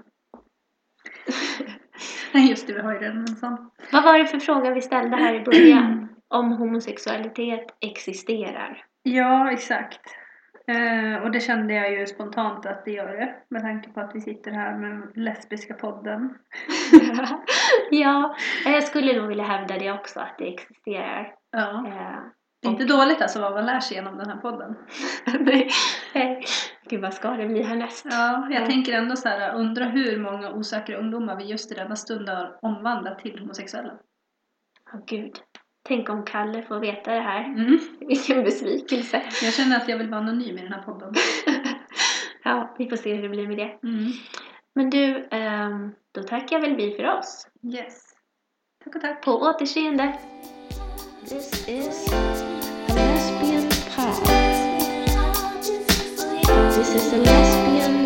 Nej 2.33 2.49
just 2.49 2.67
det, 2.67 2.73
vi 2.73 2.81
har 2.81 2.93
ju 2.93 2.99
redan 2.99 3.17
en 3.17 3.27
sån. 3.27 3.71
Vad 3.91 4.03
var 4.03 4.17
det 4.17 4.25
för 4.25 4.39
fråga 4.39 4.73
vi 4.73 4.81
ställde 4.81 5.17
här 5.17 5.33
i 5.33 5.39
början? 5.39 6.09
Om 6.27 6.51
homosexualitet 6.51 7.65
existerar? 7.81 8.83
Ja, 9.03 9.51
exakt. 9.51 9.99
Eh, 10.67 11.23
och 11.23 11.31
det 11.31 11.39
kände 11.39 11.73
jag 11.73 11.91
ju 11.91 12.07
spontant 12.07 12.65
att 12.65 12.85
det 12.85 12.91
gör 12.91 13.07
det. 13.07 13.35
Med 13.49 13.61
tanke 13.61 13.89
på 13.89 13.99
att 13.99 14.11
vi 14.15 14.21
sitter 14.21 14.51
här 14.51 14.77
med 14.77 15.11
lesbiska 15.15 15.73
podden. 15.73 16.33
ja, 17.91 18.35
jag 18.65 18.83
skulle 18.83 19.19
nog 19.19 19.27
vilja 19.27 19.43
hävda 19.43 19.77
det 19.77 19.91
också, 19.91 20.19
att 20.19 20.37
det 20.37 20.53
existerar. 20.53 21.33
Ja. 21.51 21.87
Eh, 21.87 22.19
Det 22.61 22.67
är 22.67 22.71
inte 22.71 22.85
dåligt 22.85 23.21
alltså 23.21 23.41
vad 23.41 23.53
man 23.53 23.65
lär 23.65 23.79
sig 23.79 23.97
genom 23.97 24.17
den 24.17 24.29
här 24.29 24.37
podden. 24.37 24.75
Nej. 25.39 25.69
Gud, 26.89 27.01
vad 27.01 27.13
ska 27.13 27.29
det 27.29 27.47
bli 27.47 27.63
härnäst? 27.63 28.05
Ja, 28.09 28.47
jag 28.51 28.61
Ja. 28.61 28.65
tänker 28.65 28.93
ändå 28.93 29.15
så 29.15 29.29
här, 29.29 29.55
undra 29.55 29.85
hur 29.85 30.19
många 30.19 30.51
osäkra 30.51 30.97
ungdomar 30.97 31.35
vi 31.35 31.43
just 31.43 31.71
i 31.71 31.75
denna 31.75 31.95
stund 31.95 32.29
har 32.29 32.59
omvandlat 32.61 33.19
till 33.19 33.39
homosexuella. 33.39 33.91
Åh 34.93 34.99
gud. 35.07 35.35
Tänk 35.87 36.09
om 36.09 36.25
Kalle 36.25 36.61
får 36.63 36.79
veta 36.79 37.13
det 37.13 37.19
här. 37.19 37.43
Mm. 37.45 37.79
Vilken 37.99 38.43
besvikelse. 38.43 39.21
Jag 39.43 39.53
känner 39.53 39.77
att 39.77 39.89
jag 39.89 39.97
vill 39.97 40.09
vara 40.09 40.21
anonym 40.21 40.57
i 40.57 40.61
den 40.61 40.73
här 40.73 40.81
podden. 40.81 41.13
ja, 42.43 42.75
vi 42.77 42.89
får 42.89 42.95
se 42.95 43.13
hur 43.13 43.21
det 43.21 43.29
blir 43.29 43.47
med 43.47 43.57
det. 43.57 43.79
Mm. 43.87 44.11
Men 44.75 44.89
du, 44.89 45.27
ehm, 45.31 45.91
då 46.11 46.23
tackar 46.23 46.59
väl 46.59 46.75
vi 46.75 46.95
för 46.95 47.17
oss. 47.17 47.47
Yes. 47.73 48.03
Tack 48.83 48.95
och 48.95 49.01
tack. 49.01 49.25
På 49.25 49.31
återseende. 49.31 50.13
This 51.29 51.67
is 56.95 57.13
a 57.13 57.17
lesbian 57.17 57.98